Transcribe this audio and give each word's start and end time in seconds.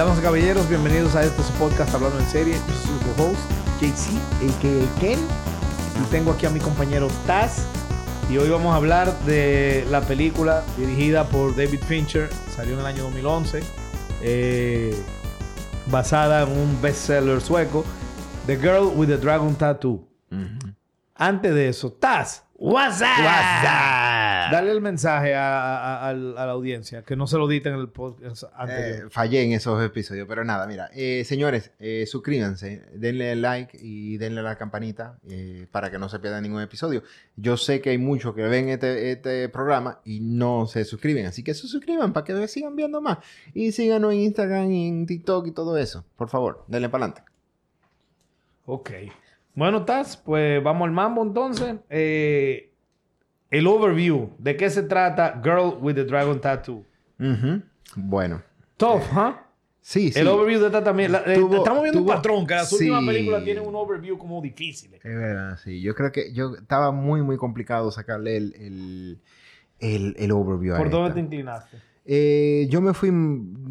Damas 0.00 0.18
y 0.18 0.22
caballeros, 0.22 0.66
bienvenidos 0.66 1.14
a 1.14 1.22
este 1.24 1.42
su 1.42 1.52
podcast 1.58 1.94
Hablando 1.94 2.18
en 2.18 2.26
Serie. 2.26 2.54
Yo 2.54 2.74
soy 2.74 2.98
su 3.00 3.22
host, 3.22 3.38
JC, 3.82 4.16
a.k.a. 4.48 4.98
Ken. 4.98 5.18
Y 5.18 6.10
tengo 6.10 6.32
aquí 6.32 6.46
a 6.46 6.48
mi 6.48 6.58
compañero 6.58 7.06
Taz. 7.26 7.66
Y 8.30 8.38
hoy 8.38 8.48
vamos 8.48 8.72
a 8.72 8.76
hablar 8.76 9.12
de 9.24 9.86
la 9.90 10.00
película 10.00 10.64
dirigida 10.78 11.24
por 11.28 11.54
David 11.54 11.80
Fincher. 11.86 12.30
Salió 12.56 12.72
en 12.72 12.80
el 12.80 12.86
año 12.86 13.02
2011. 13.02 13.60
eh, 14.22 14.98
basada 15.88 16.44
en 16.44 16.58
un 16.58 16.80
bestseller 16.80 17.42
sueco. 17.42 17.84
The 18.46 18.56
Girl 18.56 18.92
with 18.96 19.08
the 19.08 19.18
Dragon 19.18 19.54
Tattoo. 19.54 20.08
Antes 21.14 21.54
de 21.54 21.68
eso, 21.68 21.92
Taz. 21.92 22.44
What's 22.54 23.02
up? 23.02 24.29
Dale 24.52 24.70
el 24.72 24.80
mensaje 24.80 25.34
a, 25.34 25.60
a- 25.60 26.06
a- 26.06 26.10
a 26.10 26.14
la 26.14 26.50
audiencia, 26.52 27.02
que 27.02 27.16
no 27.16 27.26
se 27.26 27.38
lo 27.38 27.46
diten 27.48 27.74
en 27.74 27.80
el 27.80 27.88
podcast 27.88 28.44
anterior. 28.54 29.06
Eh, 29.06 29.10
fallé 29.10 29.42
en 29.42 29.52
esos 29.52 29.82
episodios, 29.84 30.26
pero 30.28 30.44
nada, 30.44 30.66
mira, 30.66 30.90
eh, 30.94 31.24
señores, 31.24 31.72
eh, 31.78 32.06
suscríbanse, 32.06 32.82
denle 32.94 33.36
like 33.36 33.78
y 33.80 34.16
denle 34.18 34.40
a 34.40 34.44
la 34.44 34.56
campanita 34.56 35.18
para 35.70 35.90
que 35.90 35.98
no 35.98 36.08
se 36.08 36.18
pierdan 36.18 36.42
ningún 36.42 36.62
episodio. 36.62 37.02
Yo 37.36 37.56
sé 37.56 37.80
que 37.80 37.90
hay 37.90 37.98
muchos 37.98 38.34
que 38.34 38.42
ven 38.42 38.68
este, 38.68 39.12
este 39.12 39.48
programa 39.48 40.00
y 40.04 40.20
no 40.20 40.66
se 40.66 40.84
suscriben, 40.84 41.26
así 41.26 41.42
que 41.42 41.54
se 41.54 41.66
suscriban 41.68 42.12
para 42.12 42.24
que 42.24 42.48
sigan 42.48 42.76
viendo 42.76 43.00
más 43.00 43.18
y 43.54 43.72
síganos 43.72 44.12
en 44.12 44.20
Instagram 44.20 44.70
y 44.70 44.88
en 44.88 45.06
TikTok 45.06 45.46
y 45.46 45.52
todo 45.52 45.76
eso. 45.78 46.04
Por 46.16 46.28
favor, 46.28 46.64
denle 46.68 46.88
para 46.88 47.04
adelante. 47.06 47.30
Ok. 48.66 48.90
Bueno, 49.54 49.84
Taz, 49.84 50.16
pues 50.16 50.62
vamos 50.62 50.86
al 50.86 50.92
mambo 50.92 51.22
entonces. 51.22 51.76
Eh, 51.90 52.69
el 53.50 53.66
overview. 53.66 54.30
¿De 54.38 54.56
qué 54.56 54.70
se 54.70 54.82
trata 54.82 55.40
Girl 55.42 55.76
with 55.80 55.94
the 55.94 56.04
Dragon 56.04 56.40
Tattoo? 56.40 56.84
Ujú. 57.18 57.62
Bueno, 57.96 58.42
Tough, 58.76 59.02
¿huh? 59.12 59.34
sí, 59.80 60.12
sí. 60.12 60.18
El 60.20 60.28
overview 60.28 60.60
de 60.60 60.66
esta 60.66 60.82
también. 60.84 61.12
la- 61.12 61.22
eh, 61.26 61.34
Tuvo- 61.36 61.56
estamos 61.56 61.82
viendo 61.82 62.00
tuvo- 62.00 62.10
un 62.10 62.16
patrón, 62.16 62.46
que 62.46 62.54
las 62.54 62.68
sí. 62.68 62.76
últimas 62.76 63.04
películas 63.04 63.44
tienen 63.44 63.66
un 63.66 63.74
overview 63.74 64.16
como 64.16 64.40
difícil. 64.40 64.94
Es 64.94 65.02
verdad, 65.02 65.58
sí. 65.62 65.80
Yo 65.82 65.94
creo 65.94 66.12
que 66.12 66.32
yo 66.32 66.54
estaba 66.56 66.92
muy, 66.92 67.22
muy 67.22 67.36
complicado 67.36 67.90
sacarle 67.90 68.36
el, 68.36 68.54
el, 68.54 69.18
el, 69.80 70.16
el 70.18 70.32
overview 70.32 70.74
a 70.74 70.78
¿Por 70.78 70.88
dónde 70.90 71.08
esta. 71.08 71.14
te 71.14 71.20
inclinaste? 71.20 71.76
Eh, 72.06 72.66
yo 72.70 72.80
me 72.80 72.94
fui 72.94 73.10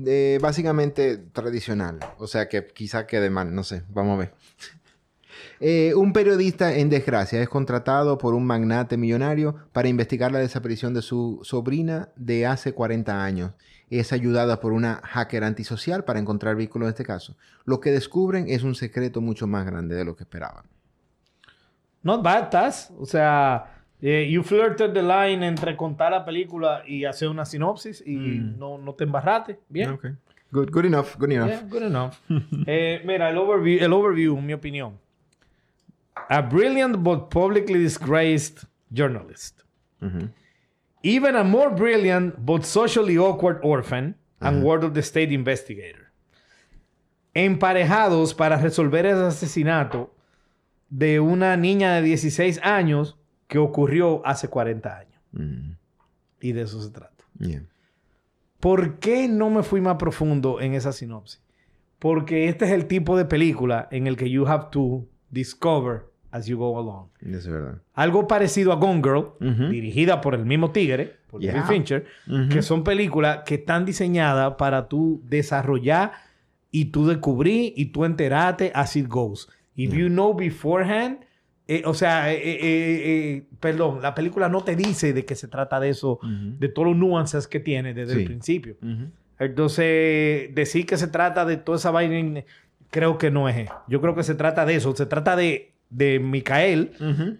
eh, 0.06 0.38
básicamente 0.42 1.18
tradicional, 1.18 2.00
o 2.20 2.28
sea 2.28 2.48
que 2.48 2.68
quizá 2.68 3.08
quede 3.08 3.30
mal, 3.32 3.54
no 3.54 3.64
sé, 3.64 3.82
vamos 3.90 4.16
a 4.16 4.20
ver. 4.20 4.34
Eh, 5.62 5.94
un 5.96 6.14
periodista 6.14 6.74
en 6.76 6.90
desgracia 6.90 7.42
es 7.42 7.50
contratado 7.50 8.18
por 8.18 8.34
un 8.34 8.46
magnate 8.46 8.96
millonario 8.98 9.56
para 9.74 9.90
investigar 9.90 10.32
la 10.32 10.40
desaparición 10.40 10.94
de 10.94 11.02
su 11.02 11.40
sobrina 11.44 12.10
de 12.16 12.46
hace 12.46 12.74
40 12.74 13.24
años. 13.24 13.52
Es 13.90 14.14
ayudada 14.14 14.62
por 14.62 14.72
una 14.72 15.02
hacker 15.04 15.44
antisocial 15.44 16.06
para 16.06 16.20
encontrar 16.20 16.56
vehículos 16.56 16.86
en 16.88 16.90
este 16.92 17.04
caso. 17.04 17.36
Lo 17.66 17.80
que 17.82 17.92
descubren 17.92 18.46
es 18.48 18.64
un 18.64 18.76
secreto 18.76 19.20
mucho 19.20 19.48
más 19.48 19.66
grande 19.66 19.96
de 19.96 20.06
lo 20.06 20.16
que 20.16 20.24
esperaban. 20.24 20.64
Not 22.04 22.24
bad, 22.24 22.50
Taz. 22.50 22.92
O 22.98 23.06
sea, 23.06 23.84
eh, 24.02 24.30
you 24.32 24.44
flirted 24.44 24.94
the 24.94 25.02
line 25.04 25.46
entre 25.46 25.76
contar 25.76 26.12
la 26.12 26.24
película 26.24 26.84
y 26.88 27.04
hacer 27.04 27.28
una 27.28 27.44
sinopsis 27.46 28.02
y 28.06 28.16
Mm. 28.16 28.60
no, 28.60 28.78
no 28.78 28.94
te 28.94 29.04
embarraste. 29.04 29.60
Bien. 29.68 29.90
Okay. 29.90 30.12
Good, 30.52 30.70
good 30.72 30.86
enough, 30.86 31.18
good 31.18 31.32
enough. 31.32 31.50
Yeah, 31.50 31.64
good 31.70 31.84
enough. 31.84 32.14
Eh, 32.68 33.02
mira, 33.06 33.30
el 33.30 33.38
overview, 33.38 33.84
el 33.84 33.92
overview, 33.92 34.40
mi 34.40 34.54
opinión. 34.54 34.98
A 36.30 36.42
brilliant 36.42 37.04
but 37.04 37.30
publicly 37.30 37.80
disgraced 37.80 38.66
journalist. 38.92 39.64
Ujú. 40.02 40.30
Even 41.04 41.36
a 41.36 41.44
more 41.44 41.70
brilliant 41.74 42.36
but 42.46 42.64
socially 42.64 43.18
awkward 43.18 43.60
orphan 43.64 44.16
and 44.42 44.64
word 44.64 44.84
of 44.84 44.94
the 44.94 45.02
state 45.02 45.32
investigator. 45.34 46.12
Emparejados 47.34 48.34
para 48.34 48.58
resolver 48.58 49.06
el 49.06 49.24
asesinato 49.26 50.14
de 50.90 51.20
una 51.20 51.56
niña 51.56 51.94
de 51.96 52.02
16 52.02 52.60
años 52.64 53.18
que 53.48 53.60
ocurrió 53.60 54.22
hace 54.26 54.48
40 54.48 54.98
años. 54.98 55.22
Mm, 55.32 55.72
Y 56.42 56.52
de 56.54 56.62
eso 56.64 56.82
se 56.82 56.90
trata. 56.92 57.24
yeah. 57.40 57.64
¿Por 58.60 59.00
qué 59.00 59.28
no 59.30 59.50
me 59.50 59.64
fui 59.64 59.80
más 59.82 59.96
profundo 59.98 60.60
en 60.60 60.74
esa 60.74 60.92
sinopsis? 60.92 61.42
Porque 62.00 62.50
este 62.50 62.66
es 62.66 62.72
el 62.72 62.88
tipo 62.88 63.16
de 63.18 63.26
película 63.26 63.88
en 63.92 64.08
el 64.08 64.18
que 64.18 64.30
you 64.30 64.46
have 64.48 64.68
to 64.72 65.06
discover 65.30 66.06
as 66.32 66.46
you 66.46 66.58
go 66.58 66.78
along. 66.78 67.08
Es 67.22 67.48
verdad. 67.48 67.82
Algo 67.94 68.28
parecido 68.28 68.72
a 68.72 68.76
Gone 68.76 69.02
Girl, 69.02 69.70
dirigida 69.70 70.22
por 70.22 70.36
el 70.36 70.46
mismo 70.46 70.72
tigre, 70.72 71.18
por 71.30 71.42
Yeah. 71.42 71.54
David 71.54 71.68
Fincher, 71.68 72.06
que 72.50 72.62
son 72.62 72.84
películas 72.84 73.42
que 73.46 73.56
están 73.56 73.86
diseñadas 73.86 74.56
para 74.56 74.88
tú 74.88 75.22
desarrollar 75.26 76.12
y 76.72 76.86
tú 76.86 77.08
descubrir 77.08 77.74
y 77.76 77.88
tú 77.88 78.06
enterarte 78.06 78.72
as 78.74 78.96
it 78.96 79.08
goes. 79.08 79.48
If 79.76 79.94
you 79.94 80.08
know 80.08 80.34
beforehand, 80.34 81.20
eh, 81.68 81.84
o 81.86 81.94
sea, 81.94 82.34
eh, 82.34 82.40
eh, 82.44 83.44
perdón, 83.60 84.02
la 84.02 84.16
película 84.16 84.50
no 84.50 84.64
te 84.64 84.76
dice 84.76 85.14
de 85.14 85.24
qué 85.24 85.36
se 85.36 85.48
trata 85.48 85.80
de 85.80 85.90
eso, 85.90 86.20
de 86.24 86.68
todos 86.68 86.90
los 86.90 86.98
nuances 86.98 87.48
que 87.48 87.60
tiene 87.60 87.94
desde 87.94 88.14
el 88.14 88.26
principio. 88.26 88.76
Entonces, 89.38 90.54
decir 90.54 90.86
que 90.86 90.98
se 90.98 91.08
trata 91.08 91.46
de 91.46 91.58
toda 91.58 91.78
esa 91.78 91.92
vaina, 91.92 92.44
creo 92.90 93.18
que 93.18 93.32
no 93.32 93.48
es. 93.48 93.70
Yo 93.88 94.02
creo 94.02 94.16
que 94.16 94.24
se 94.24 94.36
trata 94.36 94.66
de 94.66 94.76
eso. 94.76 94.96
Se 94.96 95.06
trata 95.06 95.36
de, 95.36 95.72
de 95.90 96.20
Micael 96.20 96.92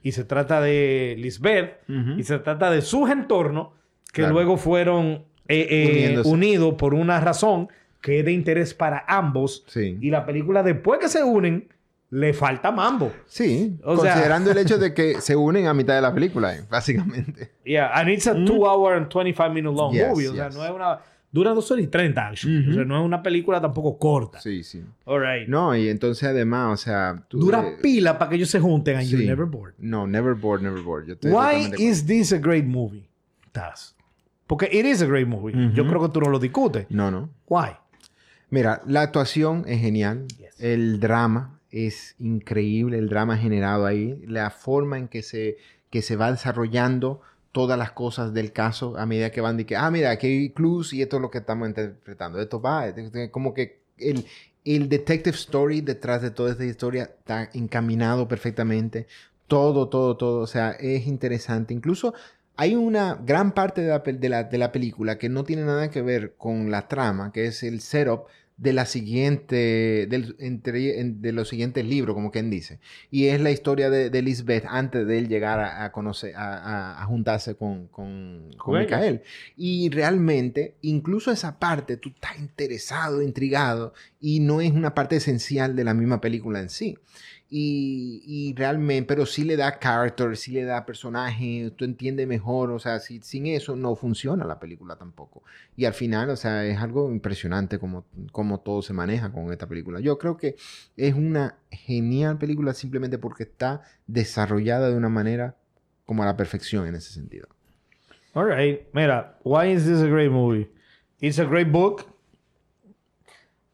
y 0.02 0.12
se 0.12 0.24
trata 0.24 0.60
de 0.62 1.16
Lisbeth 1.20 1.80
y 2.18 2.24
se 2.24 2.40
trata 2.40 2.72
de 2.72 2.82
sus 2.82 3.10
entornos 3.10 3.70
que 4.12 4.22
Claro. 4.22 4.34
luego 4.34 4.58
fueron 4.58 5.24
eh, 5.48 5.68
eh, 5.70 6.22
unidos 6.26 6.74
por 6.76 6.94
una 6.94 7.20
razón 7.20 7.70
que 8.02 8.20
es 8.20 8.26
de 8.26 8.32
interés 8.32 8.74
para 8.74 9.04
ambos. 9.08 9.64
Sí. 9.68 9.98
Y 10.02 10.10
la 10.10 10.26
película, 10.26 10.64
después 10.64 11.00
que 11.00 11.10
se 11.10 11.24
unen, 11.24 11.68
le 12.12 12.34
falta 12.34 12.72
mambo. 12.72 13.12
Sí, 13.28 13.78
O 13.84 13.98
sea- 13.98 14.14
considerando 14.14 14.52
el 14.52 14.58
hecho 14.58 14.78
de 14.80 14.94
que 14.96 15.22
se 15.22 15.36
unen 15.36 15.68
a 15.68 15.74
mitad 15.76 15.94
de 15.96 16.02
la 16.02 16.14
película, 16.14 16.56
eh, 16.56 16.62
básicamente. 16.70 17.52
Yeah, 17.66 17.92
and 17.94 18.10
it's 18.10 18.26
a 18.26 18.34
two 18.46 18.66
hour 18.68 18.94
and 18.96 19.08
25 19.10 19.50
minute 19.54 19.76
long 19.76 19.94
Yes, 19.94 20.08
movie. 20.10 20.28
O 20.30 20.34
sea, 20.34 20.50
no 20.50 20.64
es 20.66 20.72
una... 20.72 21.00
Dura 21.32 21.54
dos 21.54 21.70
horas 21.70 21.86
y 21.86 21.88
30, 21.88 22.28
actually. 22.28 22.60
Ujú. 22.62 22.72
O 22.72 22.74
sea, 22.74 22.86
no 22.86 23.00
es 23.00 23.06
una 23.06 23.22
película 23.22 23.62
tampoco 23.62 23.98
corta. 24.00 24.40
Sí, 24.42 24.64
sí. 24.64 24.84
All 25.06 25.22
right. 25.22 25.48
No, 25.48 25.76
y 25.76 25.88
entonces 25.88 26.28
además, 26.28 26.74
o 26.74 26.84
sea... 26.84 27.24
tú, 27.28 27.40
Dura 27.40 27.64
pila 27.82 28.18
para 28.18 28.30
que 28.30 28.38
ellos 28.38 28.50
se 28.50 28.60
junten 28.60 28.98
and 28.98 29.08
you're 29.08 29.24
sí. 29.24 29.30
never 29.30 29.46
bored. 29.46 29.76
No, 29.78 30.08
never 30.08 30.34
bored, 30.34 30.62
never 30.62 30.82
bored. 30.82 31.06
Yo 31.06 31.14
estoy 31.14 31.32
Why 31.32 31.72
is 31.78 32.06
this 32.06 32.32
a 32.32 32.40
great 32.40 32.66
movie? 32.66 33.08
Taz? 33.52 33.96
Porque 34.48 34.68
it 34.72 34.86
is 34.86 35.04
a 35.04 35.06
great 35.06 35.28
movie. 35.28 35.54
Yo 35.76 35.86
creo 35.88 36.02
que 36.02 36.10
tú 36.10 36.22
no 36.22 36.30
lo 36.30 36.40
discutes. 36.40 36.88
No, 36.90 37.12
no. 37.12 37.30
Why? 37.48 37.76
Mira, 38.50 38.82
la 38.88 39.04
actuación 39.04 39.64
es 39.68 39.80
genial. 39.80 40.26
Yes. 40.40 40.60
El 40.60 41.00
drama 41.00 41.60
es 41.70 42.16
increíble. 42.18 42.98
El 42.98 43.10
drama 43.10 43.38
generado 43.38 43.86
ahí. 43.86 44.20
La 44.26 44.50
forma 44.50 44.98
en 44.98 45.08
que 45.08 45.22
se, 45.22 45.58
que 45.92 46.02
se 46.02 46.16
va 46.16 46.32
desarrollando 46.32 47.22
todas 47.52 47.78
las 47.78 47.92
cosas 47.92 48.34
del 48.34 48.52
caso 48.54 48.98
a 48.98 49.06
medida 49.06 49.32
que 49.32 49.42
van 49.42 49.58
de 49.58 49.66
que, 49.66 49.76
ah, 49.76 49.90
mira, 49.92 50.12
aquí 50.12 50.28
hay 50.28 50.50
clues 50.52 50.94
y 50.94 51.02
esto 51.02 51.16
es 51.18 51.22
lo 51.22 51.32
que 51.32 51.40
estamos 51.40 51.68
interpretando. 51.68 52.40
Esto 52.40 52.62
va, 52.62 52.88
es 52.88 53.30
como 53.32 53.54
que 53.54 53.80
el, 53.98 54.26
el 54.66 54.88
detective 54.90 55.36
story 55.36 55.82
detrás 55.82 56.22
de 56.22 56.32
toda 56.32 56.52
esta 56.52 56.66
historia 56.66 57.04
está 57.04 57.50
encaminado 57.54 58.28
perfectamente. 58.28 59.08
Todo, 59.48 59.90
todo, 59.90 60.16
todo. 60.16 60.42
O 60.42 60.48
sea, 60.48 60.72
es 60.72 61.08
interesante. 61.08 61.74
Incluso 61.74 62.14
hay 62.56 62.76
una 62.76 63.16
gran 63.16 63.54
parte 63.54 63.82
de 63.82 63.88
la, 63.90 64.00
de 64.00 64.30
la- 64.30 64.44
de 64.44 64.58
la 64.58 64.72
película 64.72 65.18
que 65.18 65.30
no 65.30 65.44
tiene 65.44 65.64
nada 65.64 65.90
que 65.90 66.02
ver 66.02 66.36
con 66.38 66.70
la 66.72 66.88
trama, 66.88 67.32
que 67.32 67.46
es 67.48 67.64
el 67.64 67.82
setup 67.82 68.26
de 68.60 68.74
la 68.74 68.86
siguiente, 68.86 70.06
del, 70.10 70.36
entre- 70.40 71.00
en- 71.00 71.22
de 71.22 71.32
los 71.32 71.48
siguientes 71.48 71.86
libros, 71.86 72.14
como 72.14 72.30
quien 72.30 72.50
dice. 72.50 72.80
Y 73.10 73.28
es 73.28 73.40
la 73.40 73.52
historia 73.52 73.90
de, 73.90 74.10
de 74.10 74.22
Lisbeth 74.22 74.66
antes 74.68 75.08
de 75.08 75.18
él 75.18 75.30
llegar 75.30 75.60
a, 75.60 75.86
a 75.86 75.92
conocer, 75.94 76.34
a, 76.36 77.04
juntarse 77.08 77.56
con, 77.56 77.88
con, 77.88 78.50
con. 78.58 78.74
Micael. 78.80 79.22
Y 79.56 79.90
realmente, 79.90 80.76
incluso 80.82 81.32
esa 81.32 81.58
parte, 81.58 81.96
tú 81.98 82.10
estás 82.10 82.38
interesado, 82.38 83.22
intrigado, 83.22 83.94
y 84.20 84.42
no 84.42 84.60
es 84.60 84.72
una 84.72 84.94
parte 84.94 85.16
esencial 85.16 85.76
de 85.76 85.84
la 85.86 85.94
misma 85.94 86.20
película 86.20 86.60
en 86.60 86.70
sí. 86.70 86.98
Y, 87.52 88.54
realmente, 88.56 89.08
pero 89.08 89.26
sí 89.26 89.44
le 89.44 89.58
da 89.58 89.80
character, 89.80 90.38
sí 90.38 90.52
le 90.52 90.66
da 90.66 90.86
personaje, 90.86 91.72
tú 91.76 91.84
entiendes 91.84 92.28
mejor, 92.28 92.70
o 92.70 92.78
sea, 92.78 93.00
si- 93.00 93.22
sin 93.24 93.48
eso 93.48 93.76
no 93.76 93.96
funciona 93.96 94.46
la 94.46 94.60
película 94.60 94.96
tampoco. 94.98 95.42
Y 95.76 95.86
al 95.86 95.96
final, 95.96 96.30
o 96.30 96.36
sea, 96.36 96.64
es 96.66 96.78
algo 96.78 97.12
impresionante 97.12 97.80
como, 97.80 98.06
como 98.32 98.60
todo 98.60 98.84
se 98.84 98.94
maneja 98.94 99.32
con 99.32 99.52
esta 99.52 99.66
película. 99.68 100.00
Yo 100.00 100.20
creo 100.20 100.38
que 100.38 100.58
es 100.96 101.16
una 101.16 101.58
genial 101.72 102.38
película 102.38 102.74
simplemente 102.76 103.18
porque 103.18 103.44
está 103.44 103.82
desarrollada 104.06 104.90
de 104.90 104.96
una 104.96 105.10
manera 105.10 105.56
como 106.06 106.22
a 106.22 106.28
la 106.28 106.38
perfección 106.38 106.86
en 106.88 106.96
ese 106.96 107.12
sentido. 107.12 107.48
All 108.36 108.46
right. 108.46 108.82
Mira, 108.94 109.40
why 109.44 109.72
is 109.74 109.86
this 109.86 110.02
a 110.02 110.08
great 110.08 110.32
movie? 110.32 110.70
It's 111.20 111.40
a 111.40 111.46
great 111.46 111.72
book. 111.72 112.06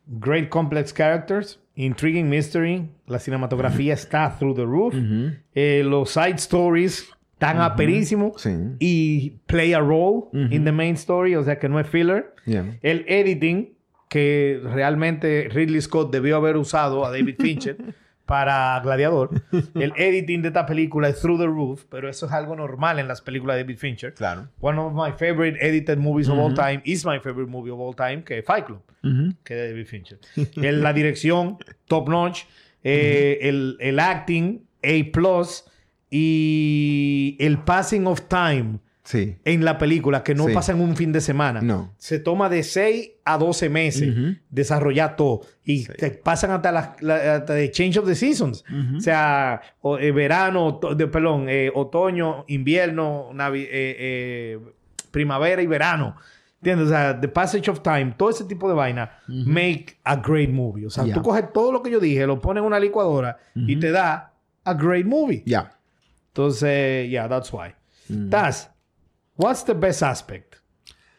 Great 0.07 0.49
complex 0.49 0.93
characters. 0.93 1.59
Intriguing 1.75 2.29
mystery. 2.29 2.89
La 3.07 3.19
cinematografía 3.19 3.93
está 3.93 4.37
through 4.37 4.55
the 4.55 4.65
roof. 4.65 4.93
Eh, 5.53 5.83
los 5.85 6.09
side 6.11 6.35
stories 6.35 7.07
están 7.33 7.59
aperísimos. 7.59 8.41
Sí. 8.41 8.51
Y 8.79 9.29
play 9.45 9.73
a 9.73 9.79
role 9.79 10.27
in 10.51 10.63
the 10.63 10.71
main 10.71 10.95
story. 10.95 11.35
O 11.35 11.43
sea 11.43 11.59
que 11.59 11.67
no 11.67 11.79
es 11.79 11.87
filler. 11.87 12.33
Yeah. 12.45 12.77
El 12.81 13.05
editing 13.07 13.75
que 14.09 14.61
realmente 14.63 15.49
Ridley 15.51 15.81
Scott 15.81 16.11
debió 16.11 16.37
haber 16.37 16.57
usado 16.57 17.05
a 17.05 17.11
David 17.11 17.35
Fincher 17.39 17.77
para 18.25 18.79
Gladiador. 18.81 19.29
El 19.75 19.93
editing 19.95 20.41
de 20.41 20.47
esta 20.49 20.65
película 20.65 21.09
es 21.09 21.21
through 21.21 21.39
the 21.39 21.45
roof, 21.45 21.83
pero 21.89 22.09
eso 22.09 22.25
es 22.25 22.31
algo 22.31 22.55
normal 22.55 22.99
en 22.99 23.07
las 23.07 23.21
películas 23.21 23.55
de 23.57 23.63
David 23.63 23.77
Fincher. 23.77 24.13
Claro. 24.13 24.47
One 24.59 24.79
of 24.79 24.93
my 24.93 25.11
favorite 25.11 25.57
edited 25.61 25.97
movies 25.99 26.27
of 26.29 26.37
all 26.39 26.53
time 26.53 26.81
is 26.85 27.05
my 27.05 27.19
favorite 27.19 27.49
movie 27.51 27.71
of 27.71 27.79
all 27.79 27.95
time, 27.95 28.23
que 28.23 28.39
es 28.39 28.45
Fight 28.45 28.65
Club, 28.65 28.81
que 29.43 29.53
es 29.53 29.61
de 29.61 29.69
David 29.69 29.85
Fincher. 29.85 30.19
El- 30.57 30.81
la 30.81 30.91
dirección, 30.93 31.57
top 31.87 32.09
notch. 32.09 32.43
eh, 32.83 33.39
el, 33.41 33.77
el 33.79 33.99
acting, 33.99 34.61
A+. 34.83 35.11
Y 36.17 37.35
el 37.39 37.57
passing 37.59 38.07
of 38.07 38.21
time 38.27 38.79
Sí. 39.05 39.37
en 39.45 39.63
la 39.63 39.77
película, 39.77 40.23
que 40.23 40.35
no 40.35 40.47
Sí. 40.47 40.53
pasa 40.53 40.71
en 40.73 40.81
un 40.81 40.95
fin 40.97 41.11
de 41.13 41.21
semana. 41.21 41.61
No. 41.61 41.93
Se 41.97 42.19
toma 42.19 42.49
de 42.49 42.63
6 42.63 43.11
a 43.23 43.37
12 43.37 43.69
meses 43.69 44.09
Ujú. 44.17 44.35
desarrollar 44.49 45.15
todo. 45.15 45.41
Y 45.63 45.83
Sí. 45.85 45.93
te 45.97 46.09
pasan 46.11 46.51
hasta 46.51 46.71
la, 46.71 46.95
la- 47.01 47.35
hasta 47.35 47.53
de 47.53 47.69
change 47.71 47.97
of 47.99 48.05
the 48.07 48.15
seasons. 48.15 48.63
O 48.97 48.99
sea, 48.99 49.61
o- 49.81 49.97
eh, 49.99 50.11
verano, 50.11 50.79
to- 50.79 50.95
de, 50.95 51.07
perdón, 51.07 51.45
eh, 51.49 51.71
otoño, 51.73 52.45
invierno, 52.47 53.29
navi- 53.31 53.67
eh, 53.69 53.95
eh, 53.99 54.59
primavera 55.11 55.61
y 55.61 55.67
verano. 55.67 56.15
¿Entiendes? 56.57 56.87
O 56.87 56.89
sea, 56.89 57.19
the 57.21 57.27
passage 57.27 57.69
of 57.69 57.81
time, 57.83 58.15
todo 58.17 58.31
ese 58.31 58.43
tipo 58.45 58.67
de 58.67 58.73
vaina, 58.73 59.19
make 59.27 59.97
a 60.03 60.15
great 60.15 60.49
movie. 60.49 60.83
O 60.87 60.89
sea, 60.89 61.03
Yeah. 61.05 61.13
tú 61.13 61.21
coges 61.21 61.53
todo 61.53 61.71
lo 61.71 61.83
que 61.83 61.91
yo 61.91 61.99
dije, 61.99 62.25
lo 62.25 62.41
pones 62.41 62.61
en 62.61 62.65
una 62.65 62.79
licuadora 62.79 63.37
y 63.53 63.75
te 63.75 63.91
da 63.91 64.33
a 64.63 64.73
great 64.73 65.05
movie. 65.05 65.43
Ya. 65.45 65.77
Entonces, 66.29 67.07
yeah, 67.09 67.29
that's 67.29 67.51
why. 67.53 67.69
Taz, 68.29 68.71
what's 69.37 69.63
the 69.65 69.73
best 69.73 70.01
aspect? 70.03 70.55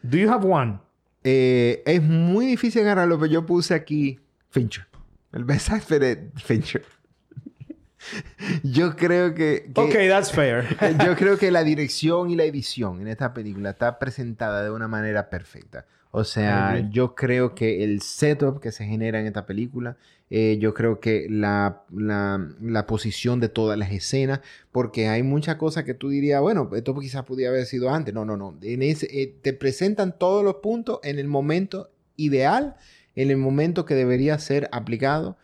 Do 0.03 0.17
you 0.17 0.29
have 0.29 0.45
one? 0.45 0.79
Eh, 1.23 1.83
es 1.85 2.01
muy 2.01 2.45
difícil 2.45 2.81
agarrarlo, 2.83 3.17
pero 3.19 3.31
yo 3.31 3.45
puse 3.45 3.73
aquí 3.73 4.19
Fincher. 4.49 4.85
El 5.33 5.43
best 5.43 5.69
actor 5.71 6.03
es 6.03 6.19
Fincher. 6.43 6.85
yo 8.63 8.95
creo 8.95 9.33
que, 9.33 9.71
que- 9.73 9.81
Okay, 9.81 10.07
that's 10.07 10.31
fair. 10.31 10.65
yo 11.05 11.15
creo 11.15 11.37
que 11.37 11.51
la 11.51 11.63
dirección 11.63 12.29
y 12.29 12.35
la 12.35 12.43
edición 12.45 13.01
en 13.01 13.07
esta 13.07 13.33
película 13.33 13.71
está 13.71 13.99
presentada 13.99 14.63
de 14.63 14.71
una 14.71 14.87
manera 14.87 15.29
perfecta. 15.29 15.85
O 16.11 16.23
sea, 16.23 16.79
yo 16.91 17.15
creo 17.15 17.53
que 17.55 17.83
el 17.83 18.01
setup 18.01 18.59
que 18.59 18.71
se 18.71 18.85
genera 18.85 19.19
en 19.19 19.27
esta 19.27 19.45
película, 19.45 19.97
eh, 20.29 20.57
yo 20.59 20.73
creo 20.73 20.99
que 20.99 21.27
la, 21.29 21.83
la- 21.91 22.49
la 22.61 22.85
posición 22.87 23.39
de 23.39 23.49
todas 23.49 23.77
las 23.77 23.91
escenas, 23.91 24.41
porque 24.71 25.07
hay 25.07 25.23
muchas 25.23 25.55
cosas 25.57 25.83
que 25.83 25.93
tú 25.93 26.09
dirías, 26.09 26.41
bueno, 26.41 26.69
esto 26.75 26.97
quizás 26.99 27.23
podía 27.23 27.49
haber 27.49 27.65
sido 27.65 27.89
antes. 27.89 28.13
No, 28.13 28.25
no, 28.25 28.35
no. 28.37 28.57
En 28.61 28.81
ese, 28.81 29.07
eh, 29.21 29.35
te 29.41 29.53
presentan 29.53 30.17
todos 30.17 30.43
los 30.43 30.55
puntos 30.55 30.99
en 31.03 31.19
el 31.19 31.27
momento 31.27 31.89
ideal, 32.15 32.75
en 33.15 33.31
el 33.31 33.37
momento 33.37 33.85
que 33.85 33.95
debería 33.95 34.37
ser 34.39 34.69
aplicado. 34.71 35.37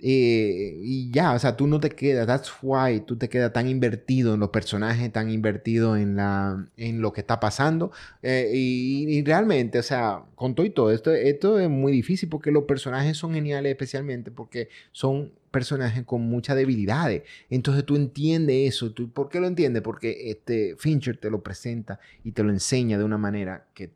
Eh, 0.00 0.78
y 0.80 1.10
ya, 1.10 1.32
o 1.32 1.38
sea, 1.38 1.56
tú 1.56 1.66
no 1.66 1.80
te 1.80 1.90
quedas, 1.90 2.26
that's 2.26 2.52
why 2.62 3.00
tú 3.00 3.16
te 3.16 3.28
quedas 3.28 3.52
tan 3.52 3.68
invertido 3.68 4.34
en 4.34 4.40
los 4.40 4.50
personajes, 4.50 5.12
tan 5.12 5.28
invertido 5.30 5.96
en, 5.96 6.16
la, 6.16 6.66
en 6.76 7.00
lo 7.00 7.12
que 7.12 7.20
está 7.20 7.40
pasando. 7.40 7.90
Eh, 8.22 8.50
y, 8.54 9.18
y 9.18 9.24
realmente, 9.24 9.78
o 9.78 9.82
sea, 9.82 10.22
con 10.34 10.54
todo 10.54 10.66
y 10.66 10.70
todo, 10.70 10.92
esto, 10.92 11.12
esto 11.12 11.58
es 11.58 11.68
muy 11.68 11.90
difícil 11.92 12.28
porque 12.28 12.50
los 12.50 12.64
personajes 12.64 13.16
son 13.16 13.34
geniales, 13.34 13.70
especialmente 13.70 14.30
porque 14.30 14.68
son 14.92 15.32
personajes 15.50 16.04
con 16.04 16.22
muchas 16.22 16.56
debilidades. 16.56 17.22
Entonces 17.50 17.84
tú 17.84 17.96
entiendes 17.96 18.74
eso. 18.74 18.92
¿Tú, 18.92 19.10
¿Por 19.10 19.28
qué 19.28 19.40
lo 19.40 19.46
entiendes? 19.46 19.82
Porque 19.82 20.30
este 20.30 20.76
Fincher 20.78 21.16
te 21.16 21.30
lo 21.30 21.42
presenta 21.42 21.98
y 22.24 22.32
te 22.32 22.42
lo 22.42 22.50
enseña 22.50 22.98
de 22.98 23.04
una 23.04 23.18
manera 23.18 23.66
que, 23.74 23.90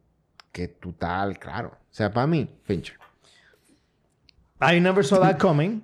que 0.50 0.68
tú 0.68 0.92
tal, 0.92 1.38
claro. 1.38 1.68
O 1.68 1.94
sea, 1.94 2.12
para 2.12 2.26
mí, 2.26 2.48
Fincher. 2.64 2.96
I 4.60 4.80
never 4.80 5.04
saw 5.04 5.20
that 5.20 5.38
coming, 5.40 5.82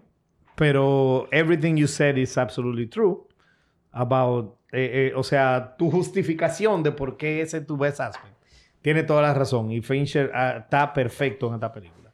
pero 0.58 1.28
everything 1.31 1.76
you 1.76 1.87
said 1.87 2.16
is 2.16 2.37
absolutely 2.37 2.88
true 2.88 3.25
about, 3.93 4.56
eh, 4.72 5.10
eh, 5.10 5.12
o 5.14 5.22
sea, 5.22 5.76
tu 5.78 5.88
justificación 5.88 6.82
de 6.82 6.90
por 6.90 7.16
qué 7.16 7.40
ese 7.40 7.58
es 7.58 7.66
tu 7.66 7.76
best 7.76 8.00
aspect. 8.00 8.34
Tiene 8.82 9.05
toda 9.05 9.22
la 9.22 9.32
razón 9.34 9.70
y 9.70 9.81
Fincher 9.82 10.32
ah, 10.34 10.56
está 10.58 10.93
perfecto 10.93 11.46
en 11.46 11.55
esta 11.55 11.72
película. 11.72 12.12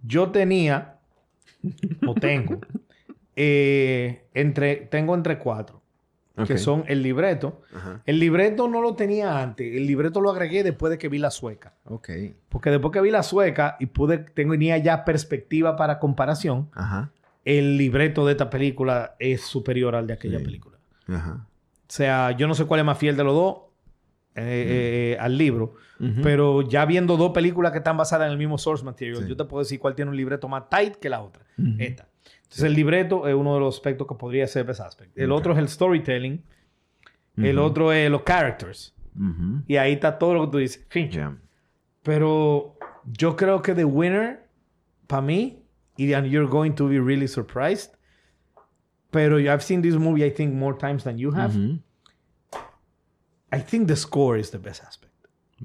Yo 0.00 0.30
tenía, 0.30 0.98
o 2.06 2.14
tengo, 2.14 2.60
eh, 3.36 4.26
entre, 4.32 4.76
tengo 4.76 5.16
entre 5.16 5.38
cuatro, 5.38 5.82
que 6.46 6.58
son 6.58 6.84
el 6.86 7.02
libreto. 7.02 7.62
Ajá. 7.74 8.00
El 8.06 8.20
libreto 8.20 8.68
no 8.68 8.80
lo 8.80 8.94
tenía 8.94 9.42
antes, 9.42 9.74
el 9.74 9.88
libreto 9.88 10.20
lo 10.20 10.30
agregué 10.30 10.62
después 10.62 10.90
de 10.92 10.98
que 10.98 11.08
vi 11.08 11.18
la 11.18 11.32
sueca. 11.32 11.74
Ok. 11.86 12.10
Porque 12.48 12.70
después 12.70 12.92
que 12.92 13.00
vi 13.00 13.10
la 13.10 13.24
sueca 13.24 13.76
y 13.80 13.86
pude, 13.86 14.18
tenía 14.18 14.78
ya 14.78 15.04
perspectiva 15.04 15.74
para 15.74 15.98
comparación, 15.98 16.70
Ajá. 16.74 17.10
El 17.44 17.76
libreto 17.76 18.24
de 18.26 18.32
esta 18.32 18.48
película 18.50 19.16
es 19.18 19.40
superior 19.42 19.94
al 19.94 20.06
de 20.06 20.12
aquella 20.14 20.38
Sí. 20.38 20.44
película. 20.44 20.78
Ajá. 21.08 21.46
O 21.48 21.94
sea, 21.94 22.30
yo 22.32 22.46
no 22.48 22.54
sé 22.54 22.64
cuál 22.64 22.80
es 22.80 22.86
más 22.86 22.98
fiel 22.98 23.16
de 23.16 23.24
los 23.24 23.34
dos 23.34 23.56
eh, 24.34 25.12
eh, 25.14 25.16
al 25.20 25.36
libro, 25.36 25.74
pero 26.22 26.62
ya 26.62 26.84
viendo 26.86 27.16
dos 27.18 27.32
películas 27.32 27.70
que 27.72 27.78
están 27.78 27.96
basadas 27.98 28.26
en 28.26 28.32
el 28.32 28.38
mismo 28.38 28.56
source 28.58 28.82
material, 28.84 29.18
Sí. 29.22 29.28
yo 29.28 29.36
te 29.36 29.44
puedo 29.44 29.62
decir 29.62 29.78
cuál 29.78 29.94
tiene 29.94 30.10
un 30.10 30.16
libreto 30.16 30.48
más 30.48 30.68
tight 30.70 30.94
que 30.96 31.08
la 31.10 31.20
otra. 31.20 31.44
Esta. 31.78 32.08
Entonces, 32.42 32.64
el 32.64 32.74
libreto 32.74 33.28
es 33.28 33.34
uno 33.34 33.54
de 33.54 33.60
los 33.60 33.74
aspectos 33.76 34.06
que 34.06 34.14
podría 34.14 34.46
ser 34.46 34.64
best 34.64 34.80
aspect. 34.80 35.16
El 35.18 35.32
otro 35.32 35.52
es 35.52 35.58
el 35.58 35.68
storytelling. 35.68 36.42
El 37.36 37.58
otro 37.58 37.92
es 37.92 38.10
los 38.10 38.22
characters. 38.22 38.94
Y 39.66 39.76
ahí 39.76 39.92
está 39.92 40.18
todo 40.18 40.34
lo 40.34 40.46
que 40.46 40.50
tú 40.52 40.58
dices. 40.58 40.84
Fincher. 40.88 41.30
Pero 42.02 42.76
yo 43.04 43.36
creo 43.36 43.62
que 43.62 43.74
The 43.74 43.84
Winner, 43.84 44.46
para 45.06 45.22
mí, 45.22 45.61
and 45.98 46.26
you're 46.26 46.48
going 46.48 46.74
to 46.74 46.88
be 46.88 46.98
really 46.98 47.26
surprised, 47.28 47.90
pero 49.10 49.36
I've 49.38 49.62
seen 49.62 49.82
this 49.82 49.94
movie, 49.96 50.24
I 50.24 50.30
think, 50.30 50.54
more 50.54 50.76
times 50.76 51.04
than 51.04 51.18
you 51.18 51.30
have. 51.32 51.54
I 53.52 53.58
think 53.60 53.88
the 53.88 53.96
score 53.96 54.38
is 54.38 54.50
the 54.50 54.58
best 54.58 54.82
aspect. 54.82 55.12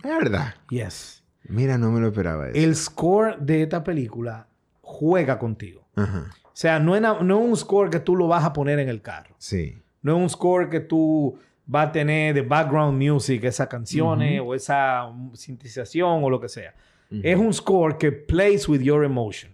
¿Verdad? 0.04 0.54
Yes. 0.70 1.24
Mira, 1.50 1.78
no 1.78 1.90
me 1.92 2.00
lo 2.02 2.08
esperaba 2.12 2.50
eso. 2.50 2.58
El 2.58 2.76
score 2.76 3.38
de 3.40 3.64
esta 3.64 3.84
película 3.84 4.48
juega 4.82 5.40
contigo. 5.40 5.88
Ajá. 5.96 6.30
O 6.44 6.50
sea, 6.60 6.80
no 6.80 6.96
es, 6.96 7.02
na- 7.02 7.22
no 7.22 7.40
es 7.42 7.50
un 7.50 7.56
score 7.58 7.90
que 7.90 8.00
tú 8.00 8.16
lo 8.16 8.28
vas 8.28 8.44
a 8.44 8.52
poner 8.52 8.80
en 8.80 8.90
el 8.90 9.02
carro. 9.02 9.36
Sí. 9.38 9.78
No 10.02 10.18
es 10.18 10.22
un 10.24 10.30
score 10.30 10.70
que 10.70 10.80
tú 10.82 11.40
vas 11.66 11.90
a 11.90 11.92
tener 11.92 12.34
de 12.34 12.42
background 12.42 13.02
music, 13.02 13.44
esas 13.46 13.68
canciones 13.68 14.42
o 14.44 14.54
esa 14.54 15.10
sintetización 15.34 16.24
o 16.24 16.30
lo 16.30 16.40
que 16.40 16.50
sea. 16.50 16.74
Es 17.10 17.38
un 17.38 17.54
score 17.54 17.98
que 17.98 18.12
plays 18.12 18.68
with 18.68 18.82
your 18.82 19.06
emotion. 19.06 19.52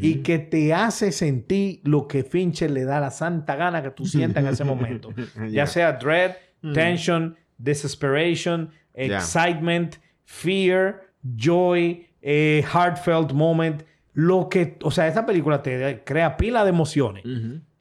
Y 0.00 0.16
que 0.24 0.40
te 0.40 0.74
hace 0.74 1.12
sentir 1.12 1.80
lo 1.84 2.08
que 2.08 2.24
Fincher 2.24 2.68
le 2.70 2.84
da 2.84 2.98
la 2.98 3.12
santa 3.12 3.54
gana 3.54 3.80
que 3.82 3.90
tú 3.92 4.04
sientas 4.06 4.42
en 4.42 4.50
ese 4.50 4.64
momento. 4.64 5.10
Ya. 5.36 5.46
Ya 5.48 5.66
sea 5.66 5.92
dread, 5.92 6.32
tension, 6.74 7.36
desesperation, 7.58 8.70
excitement, 8.94 9.96
fear, 10.24 11.00
joy, 11.36 12.06
eh, 12.22 12.64
heartfelt 12.72 13.32
moment. 13.32 13.82
Lo 14.14 14.48
que, 14.48 14.76
o 14.82 14.90
sea, 14.90 15.06
esta 15.06 15.24
película 15.24 15.62
te 15.62 16.02
crea 16.04 16.36
pila 16.36 16.64
de 16.64 16.70
emociones. 16.70 17.24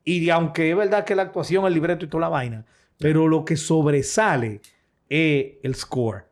Y 0.04 0.30
aunque 0.30 0.70
es 0.70 0.78
verdad 0.78 1.04
que 1.04 1.16
la 1.16 1.24
actuación, 1.24 1.66
el 1.66 1.74
libreto 1.74 2.06
y 2.06 2.08
toda 2.08 2.22
la 2.22 2.30
vaina, 2.30 2.64
pero 3.00 3.28
lo 3.28 3.44
que 3.44 3.58
sobresale 3.58 4.62
es 5.10 5.54
el 5.64 5.74
score. 5.76 6.26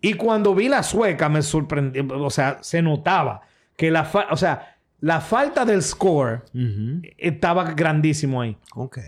Y 0.00 0.14
cuando 0.14 0.54
vi 0.54 0.68
la 0.68 0.82
sueca 0.82 1.28
me 1.28 1.42
sorprendió, 1.42 2.06
o 2.08 2.30
sea, 2.30 2.58
se 2.62 2.80
notaba 2.82 3.42
que 3.76 3.90
la, 3.90 4.04
fa- 4.04 4.28
o 4.30 4.36
sea, 4.36 4.75
la 5.00 5.20
falta 5.20 5.64
del 5.64 5.82
score 5.82 6.42
estaba 7.18 7.72
grandísimo 7.74 8.40
ahí. 8.42 8.56
Ok. 8.74 8.98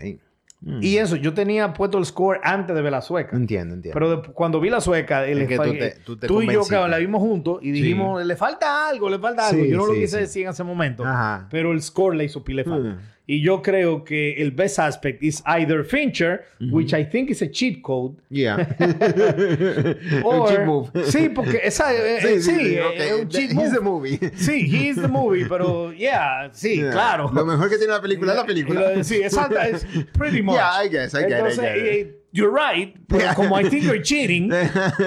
Mm. 0.61 0.79
Y 0.83 0.97
eso, 0.97 1.15
yo 1.15 1.33
tenía 1.33 1.73
puesto 1.73 1.97
el 1.97 2.05
score 2.05 2.41
antes 2.43 2.75
de 2.75 2.81
ver 2.81 2.91
la 2.91 3.01
sueca. 3.01 3.33
Entiendo, 3.35 3.75
entiendo. 3.75 3.93
Pero 3.93 4.21
de- 4.21 4.33
cuando 4.33 4.59
vi 4.59 4.69
la 4.69 4.81
sueca, 4.81 5.25
el 5.25 5.43
Es 5.43 5.47
que 5.47 5.55
fa- 5.55 5.63
tú 5.63 5.71
te- 5.71 5.91
tú 6.05 6.17
te 6.17 6.27
tú 6.27 6.41
y 6.41 6.51
yo 6.51 6.63
la 6.87 6.97
vimos 6.97 7.21
juntos 7.21 7.59
y 7.61 7.71
dijimos, 7.71 8.25
le 8.25 8.35
falta 8.35 8.89
algo, 8.89 9.09
le 9.09 9.19
falta 9.19 9.47
algo. 9.47 9.63
Sí, 9.63 9.69
yo 9.69 9.77
no 9.77 9.85
lo 9.85 9.93
quise 9.93 10.17
sí. 10.17 10.21
decir 10.21 10.43
en 10.43 10.49
ese 10.49 10.63
momento, 10.65 11.05
Ajá. 11.05 11.47
pero 11.49 11.71
el 11.71 11.81
score 11.81 12.15
le 12.17 12.25
hizo 12.25 12.43
pile 12.43 12.65
falta. 12.65 12.89
Mm. 12.89 12.99
Y 13.31 13.41
yo 13.43 13.61
creo 13.61 14.03
que 14.03 14.41
el 14.41 14.49
best 14.49 14.79
aspect 14.79 15.21
is 15.21 15.43
either 15.45 15.83
Fincher, 15.83 16.45
which 16.71 16.93
I 16.95 17.05
think 17.05 17.29
is 17.29 17.43
a 17.43 17.47
cheat 17.47 17.83
code, 17.83 18.15
Yeah. 18.31 18.57
or... 20.23 20.33
Un 20.41 20.47
cheap 20.47 20.65
move. 20.65 20.89
Sí, 21.11 21.29
porque 21.29 21.59
esa, 21.63 21.93
eh, 21.93 22.17
eh, 22.23 22.41
sí, 22.41 22.75
eh, 22.75 22.81
ok. 22.83 22.95
es 22.97 23.11
un 23.21 23.29
cheat 23.29 23.49
He's 23.51 23.53
move. 23.55 23.71
the 23.73 23.81
movie. 23.81 24.19
Sí, 24.35 24.67
he 24.67 24.89
is 24.89 24.95
the 24.95 25.07
movie, 25.07 25.45
pero 25.47 25.91
yeah, 25.93 26.49
sí, 26.53 26.77
Yeah. 26.77 26.89
claro. 26.91 27.29
Lo 27.31 27.45
mejor 27.45 27.69
que 27.69 27.77
tiene 27.77 27.93
la 27.93 28.01
película 28.01 28.31
es 28.33 28.37
la 28.39 28.45
película. 28.47 29.03
Sí, 29.03 29.17
exacto, 29.21 29.59
es 29.59 29.85
pretty 30.17 30.41
much. 30.41 30.55
Yeah, 30.55 30.83
I 30.83 30.87
guess, 30.89 31.13
I 31.13 31.19
get 31.19 31.27
it, 31.27 31.31
I 31.31 31.35
Entonces, 31.35 31.59
get 31.59 31.77
it. 31.77 32.07
eh, 32.07 32.15
you're 32.31 32.51
right, 32.51 32.95
pero 33.07 33.21
Yeah. 33.25 33.35
como 33.35 33.59
I 33.59 33.69
think 33.69 33.83
you're 33.83 34.01
cheating, 34.01 34.51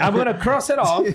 I'm 0.01 0.15
gonna 0.15 0.39
cross 0.39 0.71
it 0.71 0.79
off. 0.79 1.07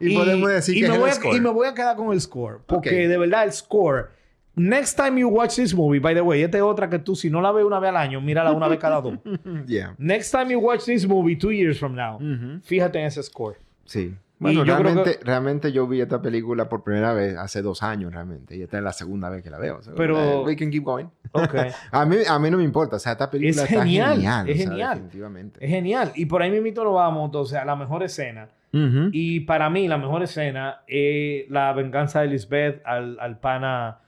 Y 0.00 0.14
podemos 0.16 0.48
decir 0.50 0.74
y 0.76 0.80
que 0.80 0.88
me 0.88 0.94
es 0.94 0.96
el 0.96 1.00
voy 1.00 1.10
a, 1.10 1.14
score. 1.14 1.36
Y 1.36 1.40
me 1.40 1.50
voy 1.50 1.66
a 1.68 1.74
quedar 1.74 1.96
con 1.96 2.12
el 2.14 2.20
score. 2.22 2.60
Porque 2.66 2.88
Ok. 3.04 3.08
de 3.10 3.18
verdad 3.18 3.44
el 3.44 3.52
score. 3.52 4.18
Next 4.62 4.94
time 4.96 5.18
you 5.18 5.28
watch 5.28 5.56
this 5.56 5.74
movie, 5.74 6.00
by 6.00 6.14
the 6.14 6.20
way, 6.20 6.42
esta 6.42 6.58
es 6.58 6.62
otra 6.62 6.88
que 6.90 6.98
tú, 6.98 7.14
si 7.16 7.30
no 7.30 7.40
la 7.40 7.50
ves 7.52 7.64
una 7.64 7.78
vez 7.80 7.88
al 7.90 7.96
año, 7.96 8.20
mírala 8.20 8.52
una 8.52 8.68
vez 8.68 8.78
cada 8.78 9.00
dos. 9.00 9.14
Yeah. 9.66 9.94
Next 9.98 10.30
time 10.32 10.50
you 10.52 10.58
watch 10.60 10.84
this 10.84 11.06
movie, 11.06 11.36
two 11.36 11.50
years 11.52 11.78
from 11.78 11.94
now, 11.94 12.18
fíjate 12.62 12.98
en 12.98 13.06
ese 13.06 13.22
score. 13.22 13.56
Sí. 13.84 14.14
Bueno, 14.38 14.64
yo 14.64 14.74
realmente, 14.78 15.18
que- 15.18 15.24
realmente 15.24 15.70
yo 15.70 15.86
vi 15.86 16.00
esta 16.00 16.22
película 16.22 16.66
por 16.68 16.82
primera 16.82 17.12
vez 17.12 17.36
hace 17.36 17.60
dos 17.60 17.82
años 17.82 18.10
realmente. 18.12 18.56
Y 18.56 18.62
esta 18.62 18.78
es 18.78 18.82
la 18.82 18.92
segunda 18.94 19.28
vez 19.28 19.42
que 19.42 19.50
la 19.50 19.58
veo. 19.58 19.76
O 19.78 19.82
sea, 19.82 19.92
Pero- 19.94 20.44
we 20.44 20.56
can 20.56 20.70
keep 20.70 20.82
going. 20.82 21.06
Ok. 21.32 21.54
A 21.92 22.06
mí, 22.06 22.16
a 22.26 22.38
mí 22.38 22.50
no 22.50 22.56
me 22.56 22.64
importa. 22.64 22.96
O 22.96 22.98
sea, 22.98 23.12
esta 23.12 23.30
película 23.30 23.64
Es 23.64 23.68
está 23.70 23.82
genial, 23.82 24.14
genial. 24.14 24.48
es 24.48 24.54
o 24.54 24.58
sea, 24.62 24.68
genial. 24.70 24.94
definitivamente. 24.94 25.62
Es 25.64 25.70
genial. 25.70 26.12
Y 26.14 26.24
por 26.24 26.40
ahí 26.42 26.50
mismo 26.58 26.84
lo 26.84 26.94
vamos, 26.94 27.26
entonces, 27.26 27.58
a 27.58 27.66
la 27.66 27.76
mejor 27.76 28.02
escena. 28.02 28.48
Ujú. 28.72 29.10
Y 29.12 29.40
para 29.40 29.68
mí, 29.68 29.86
la 29.88 29.98
mejor 29.98 30.22
escena 30.22 30.80
es 30.86 31.44
la 31.50 31.72
venganza 31.74 32.22
de 32.22 32.28
Lisbeth 32.28 32.80
al, 32.86 33.18
al 33.20 33.38
pana 33.40 33.98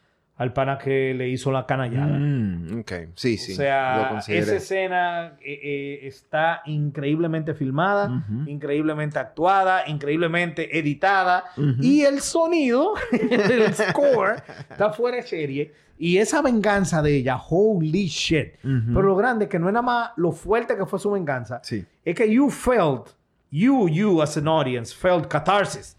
al 0.42 0.52
pana 0.52 0.76
que 0.78 1.14
le 1.14 1.28
hizo 1.28 1.50
la 1.52 1.64
canallada. 1.66 2.18
Mm, 2.18 2.80
ok. 2.80 2.92
Sí, 3.14 3.36
sí. 3.36 3.52
o 3.52 3.56
sea, 3.56 4.20
esa 4.28 4.56
escena 4.56 5.36
eh, 5.40 5.60
eh, 5.62 6.00
está 6.06 6.62
increíblemente 6.66 7.54
filmada, 7.54 8.08
Ujú. 8.10 8.48
increíblemente 8.50 9.18
actuada, 9.18 9.84
increíblemente 9.88 10.76
editada. 10.78 11.44
Ujú. 11.56 11.76
Y 11.80 12.02
el 12.02 12.20
sonido, 12.20 12.94
el 13.12 13.72
score, 13.74 14.42
está 14.70 14.90
fuera 14.92 15.18
de 15.18 15.22
serie. 15.22 15.72
Y 15.98 16.16
esa 16.18 16.42
venganza 16.42 17.00
de 17.02 17.14
ella, 17.16 17.36
holy 17.38 18.06
shit. 18.08 18.54
Ujú. 18.64 18.94
Pero 18.94 19.02
lo 19.02 19.16
grande 19.16 19.44
es 19.44 19.50
que 19.50 19.58
no 19.58 19.68
es 19.68 19.72
nada 19.72 19.82
más 19.86 20.10
lo 20.16 20.32
fuerte 20.32 20.76
que 20.76 20.84
fue 20.86 20.98
su 20.98 21.10
venganza, 21.12 21.60
Sí. 21.62 21.84
es 22.04 22.14
que 22.16 22.28
you 22.32 22.50
felt, 22.50 23.10
you, 23.50 23.88
you 23.88 24.20
as 24.20 24.36
an 24.36 24.48
audience, 24.48 24.92
felt 24.94 25.28
catharsis. 25.28 25.96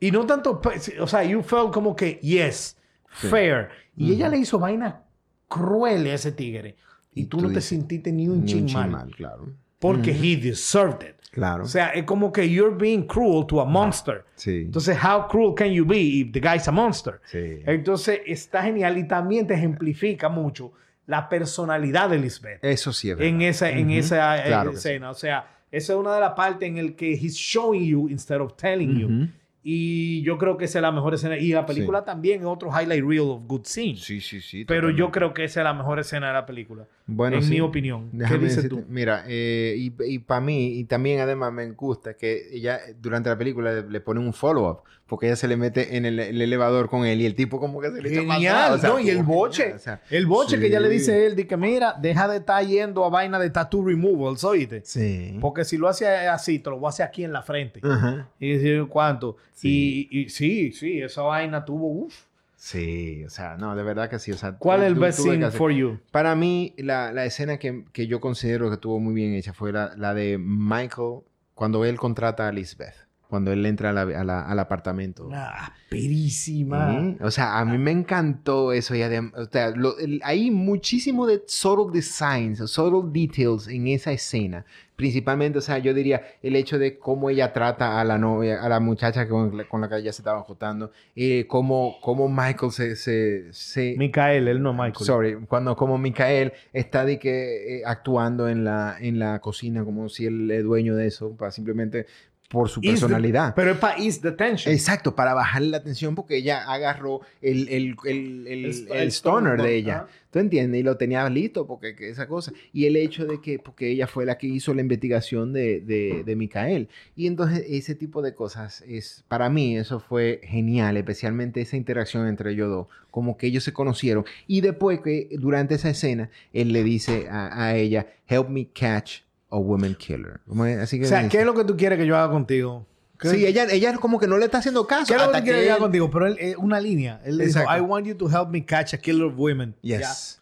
Y 0.00 0.10
no 0.10 0.26
tanto, 0.26 0.60
pe- 0.60 1.00
o 1.00 1.06
sea, 1.06 1.24
you 1.24 1.42
felt 1.42 1.72
como 1.72 1.96
que, 1.96 2.18
yes, 2.22 2.76
Sí. 3.20 3.28
fair. 3.28 3.68
Y 3.96 4.12
ella 4.12 4.28
le 4.28 4.38
hizo 4.38 4.58
vaina 4.58 5.02
cruel 5.48 6.06
a 6.06 6.14
ese 6.14 6.32
tigre. 6.32 6.76
Y, 7.12 7.22
Y 7.22 7.24
tú, 7.26 7.38
tú 7.38 7.48
no 7.48 7.52
te 7.54 7.60
sentiste 7.60 8.10
ni 8.12 8.28
un 8.28 8.44
ching 8.44 8.72
mal. 8.72 8.90
mal, 8.90 9.14
claro. 9.14 9.48
Porque 9.78 10.10
Ujú. 10.12 10.20
he 10.24 10.36
deserved 10.36 11.02
it. 11.08 11.14
Claro. 11.30 11.64
O 11.64 11.66
sea, 11.68 11.88
es 11.90 12.04
como 12.04 12.32
que 12.32 12.48
you're 12.48 12.74
being 12.76 13.06
cruel 13.06 13.44
to 13.46 13.60
a 13.60 13.64
monster. 13.64 14.24
sí. 14.36 14.62
Entonces, 14.66 14.96
how 15.02 15.26
cruel 15.28 15.54
can 15.54 15.68
you 15.72 15.84
be 15.84 15.98
if 15.98 16.32
the 16.32 16.40
guy's 16.40 16.66
a 16.68 16.72
monster? 16.72 17.20
sí. 17.30 17.60
Entonces, 17.66 18.20
está 18.26 18.62
genial 18.62 18.96
y 18.98 19.06
también 19.06 19.46
te 19.46 19.54
ejemplifica 19.54 20.28
mucho 20.28 20.72
la 21.06 21.28
personalidad 21.28 22.08
de 22.08 22.18
Lisbeth 22.18 22.64
Eso 22.64 22.92
sí 22.92 23.10
es 23.10 23.16
verdad. 23.18 23.34
en 23.34 23.42
esa, 23.42 23.70
en 23.70 23.90
esa 23.90 24.38
eh, 24.38 24.46
Claro 24.46 24.70
que 24.70 24.76
sí. 24.78 24.88
escena. 24.88 25.10
O 25.10 25.14
sea, 25.14 25.46
esa 25.70 25.92
es 25.92 25.98
una 25.98 26.14
de 26.14 26.20
las 26.20 26.32
partes 26.32 26.68
en 26.68 26.78
el 26.78 26.94
que 26.96 27.12
he's 27.12 27.34
showing 27.34 27.84
you 27.84 28.08
instead 28.08 28.40
of 28.40 28.56
telling 28.56 28.96
you. 28.98 29.28
Y 29.66 30.20
yo 30.22 30.36
creo 30.36 30.58
que 30.58 30.66
esa 30.66 30.78
es 30.78 30.82
la 30.82 30.92
mejor 30.92 31.14
escena. 31.14 31.38
Y 31.38 31.48
la 31.52 31.64
película 31.64 32.00
Sí. 32.00 32.04
también 32.04 32.40
es 32.40 32.46
otro 32.46 32.68
highlight 32.68 33.02
reel 33.02 33.20
of 33.22 33.42
good 33.46 33.64
scene. 33.64 33.96
Sí, 33.96 34.20
sí, 34.20 34.42
sí. 34.42 34.66
Pero 34.66 34.90
yo 34.90 35.10
creo 35.10 35.32
que 35.32 35.44
esa 35.44 35.60
es 35.60 35.64
la 35.64 35.72
mejor 35.72 35.98
escena 36.00 36.26
de 36.28 36.32
la 36.34 36.44
película. 36.44 36.86
Bueno, 37.06 37.36
en 37.38 37.42
sí. 37.42 37.50
mi 37.52 37.60
opinión. 37.62 38.10
¿Qué 38.10 38.18
Déjame 38.18 38.38
dices 38.44 38.56
decirte, 38.64 38.82
tú? 38.82 38.86
Mira, 38.90 39.24
eh, 39.26 39.74
y, 39.78 39.92
y 40.06 40.18
para 40.18 40.42
mí, 40.42 40.78
y 40.78 40.84
también 40.84 41.20
además 41.20 41.50
me 41.52 41.70
gusta 41.70 42.14
que 42.14 42.42
ella 42.52 42.78
durante 43.00 43.30
la 43.30 43.38
película 43.38 43.72
le, 43.72 43.88
le 43.88 44.00
pone 44.02 44.20
un 44.20 44.34
follow-up, 44.34 44.80
porque 45.06 45.26
ella 45.26 45.36
se 45.36 45.48
le 45.48 45.56
mete 45.56 45.96
en 45.96 46.06
el, 46.06 46.18
el 46.18 46.40
elevador 46.40 46.88
con 46.88 47.04
él 47.04 47.20
y 47.20 47.26
el 47.26 47.34
tipo 47.34 47.60
como 47.60 47.80
que 47.80 47.90
se 47.90 48.00
le 48.00 48.08
echa 48.08 48.20
Genial, 48.32 48.56
atrás, 48.56 48.70
o 48.72 48.78
sea, 48.78 48.90
¿no? 48.90 48.98
Y 49.00 49.10
el 49.10 49.22
boche. 49.22 49.62
genial, 49.62 49.76
o 49.78 49.82
sea, 49.82 50.02
El 50.10 50.26
boche 50.26 50.58
que 50.58 50.70
ya 50.70 50.80
le 50.80 50.88
dice 50.88 51.12
a 51.12 51.18
él, 51.26 51.36
de 51.36 51.46
que 51.46 51.56
mira, 51.56 51.94
deja 52.00 52.26
de 52.26 52.38
estar 52.38 52.64
yendo 52.64 53.04
a 53.04 53.10
vaina 53.10 53.38
de 53.38 53.50
tattoo 53.50 53.84
removals, 53.84 54.44
oíste. 54.44 54.82
Sí. 54.84 55.36
Porque 55.40 55.64
si 55.64 55.76
lo 55.76 55.88
hace 55.88 56.06
así, 56.06 56.58
te 56.58 56.70
lo 56.70 56.78
voy 56.78 56.86
a 56.86 56.90
hacer 56.90 57.06
aquí 57.06 57.22
en 57.22 57.32
la 57.32 57.42
frente. 57.42 57.80
Ajá. 57.82 58.28
Y 58.40 58.52
decir 58.52 58.86
cuánto. 58.88 59.36
Sí. 59.52 60.08
Y, 60.10 60.20
y 60.20 60.28
sí, 60.30 60.72
sí, 60.72 61.00
esa 61.00 61.22
vaina 61.22 61.64
tuvo, 61.64 61.86
uff. 61.88 62.14
Sí, 62.56 63.22
o 63.26 63.28
sea, 63.28 63.58
no, 63.58 63.76
de 63.76 63.82
verdad 63.82 64.08
que 64.08 64.18
sí. 64.18 64.32
O 64.32 64.38
sea, 64.38 64.52
¿Cuál 64.52 64.80
es 64.80 64.86
el 64.86 64.94
best 64.94 65.18
scene 65.20 65.50
for 65.50 65.70
you? 65.70 65.98
Para 66.10 66.34
mí, 66.34 66.72
la, 66.78 67.12
la 67.12 67.26
escena 67.26 67.58
que, 67.58 67.84
que 67.92 68.06
yo 68.06 68.20
considero 68.22 68.68
que 68.70 68.76
estuvo 68.76 68.98
muy 69.00 69.12
bien 69.12 69.34
hecha 69.34 69.52
fue 69.52 69.70
la, 69.70 69.94
la 69.98 70.14
de 70.14 70.38
Michael 70.38 71.20
cuando 71.52 71.84
él 71.84 71.98
contrata 71.98 72.48
a 72.48 72.52
Lisbeth, 72.52 73.03
cuando 73.34 73.50
él 73.52 73.66
entra 73.66 73.90
a 73.90 73.92
la- 73.92 74.02
a 74.20 74.22
la- 74.24 74.42
al 74.46 74.58
apartamento. 74.60 75.28
Ah, 75.32 75.72
perísima. 75.88 76.94
¿Eh? 77.00 77.16
O 77.20 77.30
sea, 77.30 77.58
a 77.58 77.64
mí 77.64 77.76
me 77.78 77.90
encantó 77.90 78.72
eso. 78.72 78.94
Y 78.94 79.02
o 79.02 79.44
sea, 79.50 79.70
lo- 79.70 79.98
el- 79.98 80.20
hay 80.24 80.50
muchísimo 80.50 81.26
de 81.26 81.42
subtle 81.46 81.92
designs, 81.92 82.58
subtle 82.70 83.10
details 83.12 83.66
en 83.68 83.88
esa 83.88 84.12
escena. 84.12 84.64
Principalmente, 84.96 85.58
o 85.58 85.60
sea, 85.60 85.78
yo 85.78 85.92
diría 85.92 86.22
el 86.40 86.54
hecho 86.54 86.78
de 86.78 86.96
cómo 86.98 87.28
ella 87.28 87.52
trata 87.52 88.00
a 88.00 88.04
la 88.04 88.16
novia, 88.16 88.62
a 88.62 88.68
la 88.68 88.78
muchacha 88.78 89.28
con, 89.28 89.56
la- 89.56 89.64
con 89.64 89.80
la 89.80 89.88
que 89.88 89.96
ella 89.96 90.12
se 90.12 90.22
estaba 90.22 90.40
acostando. 90.40 90.92
Eh, 91.16 91.46
cómo, 91.48 91.96
cómo 92.00 92.28
Michael 92.28 92.70
se... 92.70 92.94
se, 92.94 93.52
se- 93.52 93.96
Micael, 93.98 94.46
él 94.46 94.62
no 94.62 94.72
Michael. 94.72 95.04
Sorry, 95.04 95.34
cuando 95.48 95.74
como 95.74 95.98
Micael 95.98 96.52
está 96.72 97.04
de 97.04 97.18
que 97.18 97.78
eh, 97.78 97.82
actuando 97.84 98.48
en 98.48 98.62
la, 98.62 98.96
en 99.00 99.18
la 99.18 99.40
cocina 99.40 99.84
como 99.84 100.08
si 100.08 100.26
él 100.26 100.48
es 100.52 100.62
dueño 100.62 100.94
de 100.94 101.08
eso, 101.08 101.36
para 101.36 101.50
simplemente 101.50 102.06
por 102.54 102.68
su 102.70 102.80
Ease 102.80 102.94
the- 102.94 103.00
personalidad. 103.00 103.54
pero 103.54 103.72
es 103.72 103.78
para 103.78 103.98
ease 103.98 104.20
the 104.20 104.32
tension. 104.32 104.72
Exacto, 104.72 105.14
para 105.14 105.34
bajarle 105.34 105.68
la 105.68 105.82
tensión 105.82 106.14
porque 106.14 106.36
ella 106.36 106.62
agarró 106.72 107.20
el, 107.42 107.68
el, 107.68 107.96
el, 108.06 108.46
el, 108.90 109.08
stoner 109.10 109.60
de 109.60 109.74
ella. 109.76 110.06
¿Tú 110.30 110.40
entiendes? 110.40 110.80
Y 110.80 110.82
lo 110.82 110.96
tenía 110.96 111.28
listo 111.30 111.64
porque 111.66 111.94
que 111.94 112.08
esa 112.08 112.26
cosa. 112.26 112.52
Y 112.72 112.86
el 112.86 112.96
hecho 112.96 113.24
de 113.24 113.40
que, 113.40 113.58
porque 113.60 113.88
ella 113.90 114.06
fue 114.08 114.24
la 114.26 114.36
que 114.36 114.48
hizo 114.48 114.74
la 114.74 114.80
investigación 114.80 115.52
de, 115.52 115.80
de, 115.80 116.24
de 116.24 116.36
Micael. 116.36 116.88
Y 117.14 117.28
entonces 117.28 117.64
ese 117.68 117.94
tipo 117.94 118.20
de 118.20 118.34
cosas 118.34 118.82
es, 118.88 119.24
para 119.28 119.48
mí 119.48 119.76
eso 119.76 120.00
fue 120.00 120.40
genial, 120.42 120.96
especialmente 120.96 121.60
esa 121.60 121.76
interacción 121.76 122.26
entre 122.26 122.50
ellos 122.52 122.68
dos, 122.68 122.86
como 123.12 123.36
que 123.36 123.46
ellos 123.46 123.62
se 123.62 123.72
conocieron. 123.72 124.24
Y 124.48 124.60
después 124.60 125.00
que 125.02 125.28
durante 125.38 125.74
esa 125.76 125.90
escena, 125.90 126.30
él 126.52 126.72
le 126.72 126.82
dice 126.82 127.28
a, 127.30 127.66
a 127.66 127.76
ella, 127.76 128.06
help 128.28 128.48
me 128.48 128.66
catch 128.66 129.20
a 129.54 129.58
woman 129.58 129.94
killer. 129.94 130.40
Así 130.80 130.98
que 130.98 131.06
O 131.06 131.08
sea, 131.08 131.28
¿qué 131.28 131.40
es 131.40 131.46
lo 131.46 131.54
que 131.54 131.64
tú 131.64 131.76
quieres 131.76 131.98
que 131.98 132.06
yo 132.06 132.16
haga 132.16 132.30
contigo? 132.32 132.86
¿Qué- 133.18 133.28
Sí, 133.30 133.46
ella, 133.46 133.64
ella 133.70 133.94
como 133.96 134.18
que 134.18 134.26
no 134.26 134.36
le 134.38 134.44
está 134.46 134.58
haciendo 134.58 134.86
caso. 134.86 135.06
¿Qué 135.06 135.14
es 135.20 135.26
lo 135.26 135.32
que 135.32 135.42
que 135.44 135.64
yo 135.66 135.70
haga 135.72 135.78
contigo? 135.78 136.10
Pero 136.10 136.26
él, 136.26 136.36
eh, 136.40 136.54
una 136.58 136.80
línea. 136.80 137.20
Él 137.24 137.36
le 137.38 137.46
dijo. 137.46 137.60
I 137.60 137.80
want 137.80 138.06
you 138.06 138.14
to 138.16 138.28
help 138.28 138.50
me 138.50 138.64
catch 138.64 138.92
a 138.94 138.98
killer 138.98 139.24
of 139.24 139.34
women. 139.36 139.74
Yes. 139.82 140.40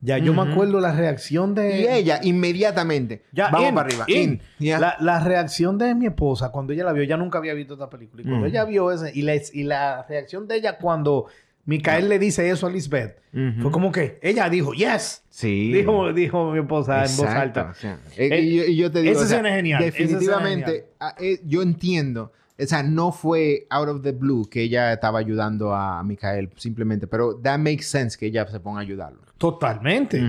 Ya, 0.00 0.18
ya 0.18 0.24
yo 0.24 0.34
me 0.34 0.42
acuerdo 0.42 0.80
la 0.80 0.92
reacción 0.92 1.54
de... 1.54 1.80
Y 1.80 1.86
ella 1.86 2.20
inmediatamente. 2.22 3.22
Ya, 3.32 3.48
vamos 3.50 3.68
in, 3.68 3.74
para 3.74 3.88
arriba. 3.88 4.04
in. 4.08 4.40
La, 4.58 4.96
la 5.00 5.20
reacción 5.20 5.78
de 5.78 5.94
mi 5.94 6.06
esposa 6.06 6.50
cuando 6.50 6.72
ella 6.72 6.84
la 6.84 6.92
vio, 6.92 7.02
ella 7.02 7.16
nunca 7.16 7.38
había 7.38 7.54
visto 7.54 7.74
esta 7.74 7.88
película. 7.88 8.22
Y 8.22 8.24
cuando 8.26 8.46
Mm. 8.46 8.50
ella 8.50 8.64
vio 8.64 8.90
ese, 8.92 9.10
y 9.14 9.22
la, 9.22 9.34
y 9.36 9.62
la 9.64 10.04
reacción 10.08 10.46
de 10.48 10.56
ella 10.56 10.76
cuando 10.78 11.26
Micael 11.64 12.08
le 12.08 12.18
dice 12.18 12.50
eso 12.50 12.66
a 12.66 12.70
Lisbeth, 12.70 13.18
Ujú. 13.32 13.62
fue 13.62 13.70
como 13.70 13.92
que 13.92 14.18
ella 14.22 14.48
dijo, 14.50 14.72
yes. 14.74 15.22
Sí. 15.30 15.72
Dijo, 15.72 16.12
dijo 16.12 16.52
mi 16.52 16.58
esposa 16.58 17.04
en 17.04 17.16
voz 17.16 17.26
alta. 17.28 17.68
o 17.70 17.74
sea, 17.74 17.98
eh, 18.16 18.28
Eh, 18.32 18.40
y, 18.40 18.56
yo, 18.56 18.64
y 18.64 18.76
yo 18.76 18.90
te 18.90 19.00
digo, 19.02 19.12
esa 19.12 19.22
o 19.22 19.26
sea, 19.26 19.36
escena 19.38 19.48
es 19.50 19.56
genial, 19.56 19.84
Definitivamente, 19.84 20.66
genial. 20.70 20.86
ah, 21.00 21.14
eh, 21.20 21.40
yo 21.44 21.62
entiendo. 21.62 22.32
O 22.60 22.66
sea, 22.66 22.82
no 22.82 23.12
fue 23.12 23.66
out 23.70 23.88
of 23.88 24.02
the 24.02 24.12
blue 24.12 24.48
que 24.50 24.62
ella 24.62 24.92
estaba 24.92 25.18
ayudando 25.18 25.74
a 25.74 26.02
Micael, 26.04 26.50
simplemente. 26.56 27.06
Pero 27.06 27.36
that 27.42 27.58
makes 27.58 27.84
sense 27.84 28.16
que 28.18 28.26
ella 28.26 28.46
se 28.46 28.60
ponga 28.60 28.80
a 28.80 28.82
ayudarlo. 28.82 29.22
Totalmente. 29.38 30.20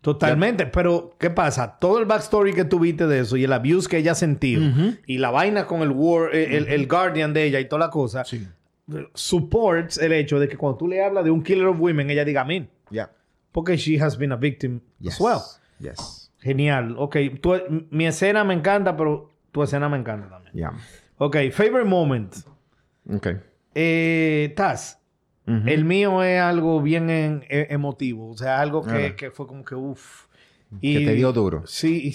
Totalmente. 0.00 0.66
Pero, 0.66 1.16
¿qué 1.18 1.28
pasa? 1.30 1.76
Todo 1.78 1.98
el 1.98 2.04
backstory 2.06 2.52
que 2.54 2.64
tuviste 2.64 3.06
de 3.06 3.20
eso 3.20 3.36
y 3.36 3.44
el 3.44 3.52
abuse 3.52 3.88
que 3.88 3.98
ella 3.98 4.12
ha 4.12 4.14
sentido 4.14 4.62
y 5.06 5.18
la 5.18 5.30
vaina 5.30 5.66
con 5.66 5.82
el, 5.82 5.90
war, 5.90 6.34
el, 6.34 6.68
el 6.68 6.86
guardian 6.86 7.34
de 7.34 7.44
ella 7.44 7.60
y 7.60 7.68
toda 7.68 7.80
la 7.86 7.90
cosa, 7.90 8.24
Sí. 8.24 8.46
Supports 9.14 9.98
el 9.98 10.12
hecho 10.12 10.38
de 10.38 10.48
que 10.48 10.56
cuando 10.56 10.78
tú 10.78 10.88
le 10.88 11.02
hablas 11.02 11.24
de 11.24 11.30
un 11.30 11.42
killer 11.42 11.66
of 11.66 11.78
women, 11.80 12.10
ella 12.10 12.24
diga 12.24 12.42
amén. 12.42 12.68
Yeah. 12.90 13.10
Porque 13.52 13.76
she 13.76 14.00
has 14.00 14.16
been 14.16 14.32
a 14.32 14.36
victim 14.36 14.80
Yes. 15.00 15.14
as 15.14 15.20
well. 15.20 15.40
Yes. 15.80 16.32
Genial. 16.40 16.94
Ok, 16.98 17.16
tu- 17.40 17.86
mi 17.90 18.06
escena 18.06 18.44
me 18.44 18.54
encanta, 18.54 18.96
pero 18.96 19.30
tu 19.52 19.62
escena 19.62 19.88
me 19.88 19.98
encanta 19.98 20.28
también. 20.28 20.54
Yeah. 20.54 20.72
Ok, 21.18 21.36
favorite 21.52 21.88
moment. 21.88 22.34
Ok. 23.10 23.26
Eh, 23.74 24.52
Taz, 24.56 25.00
el 25.46 25.84
mío 25.86 26.22
es 26.22 26.40
algo 26.40 26.82
bien 26.82 27.08
en- 27.08 27.44
e- 27.48 27.68
emotivo. 27.70 28.28
O 28.30 28.36
sea, 28.36 28.60
algo 28.60 28.82
que, 28.84 29.14
que 29.16 29.30
fue 29.30 29.46
como 29.46 29.64
que 29.64 29.74
uff. 29.74 30.26
Que 30.82 31.00
te 31.00 31.14
dio 31.14 31.32
duro. 31.32 31.62
Sí, 31.66 32.12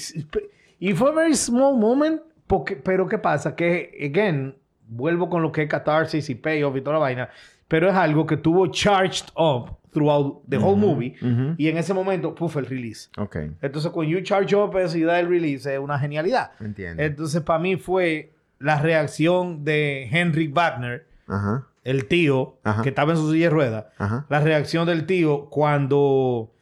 y, 0.80 0.90
y 0.90 0.94
fue 0.94 1.10
a 1.10 1.14
very 1.14 1.36
small 1.36 1.76
moment, 1.78 2.22
porque, 2.46 2.76
pero 2.76 3.08
¿qué 3.08 3.18
pasa? 3.18 3.56
Que, 3.56 3.90
again, 4.12 4.56
vuelvo 4.88 5.30
con 5.30 5.42
lo 5.42 5.52
que 5.52 5.64
es 5.64 5.70
catharsis 5.70 6.30
y 6.30 6.36
payoff 6.36 6.76
y 6.78 6.82
toda 6.82 6.94
la 6.94 7.00
vaina, 7.00 7.30
pero 7.68 7.90
es 7.90 7.96
algo 7.96 8.26
que 8.26 8.38
tuvo 8.38 8.68
charged 8.68 9.28
up 9.36 9.78
throughout 9.92 10.42
the 10.50 10.58
whole 10.58 10.76
movie 10.76 11.16
y 11.58 11.68
en 11.68 11.78
ese 11.78 11.94
momento, 11.94 12.34
puff, 12.34 12.58
el 12.58 12.66
release. 12.66 13.10
Ok. 13.18 13.38
Entonces, 13.62 13.92
cuando 13.92 14.12
you 14.12 14.22
charge 14.22 14.56
up 14.56 14.76
eso 14.78 14.98
y 14.98 15.04
da 15.04 15.20
el 15.20 15.30
release, 15.30 15.72
es 15.72 15.80
una 15.80 16.00
genialidad. 16.00 16.52
Entiendo. 16.60 17.02
Entonces, 17.02 17.42
para 17.42 17.60
mí 17.60 17.78
fue 17.78 18.34
la 18.60 18.82
reacción 18.82 19.64
de 19.64 20.08
Henry 20.12 20.48
Wagner, 20.48 21.06
el 21.84 22.06
tío, 22.08 22.58
que 22.82 22.90
estaba 22.90 23.12
en 23.12 23.18
su 23.18 23.32
silla 23.32 23.46
de 23.46 23.50
ruedas, 23.50 23.86
la 24.30 24.40
reacción 24.40 24.88
del 24.88 25.06
tío 25.06 25.50
cuando, 25.50 26.53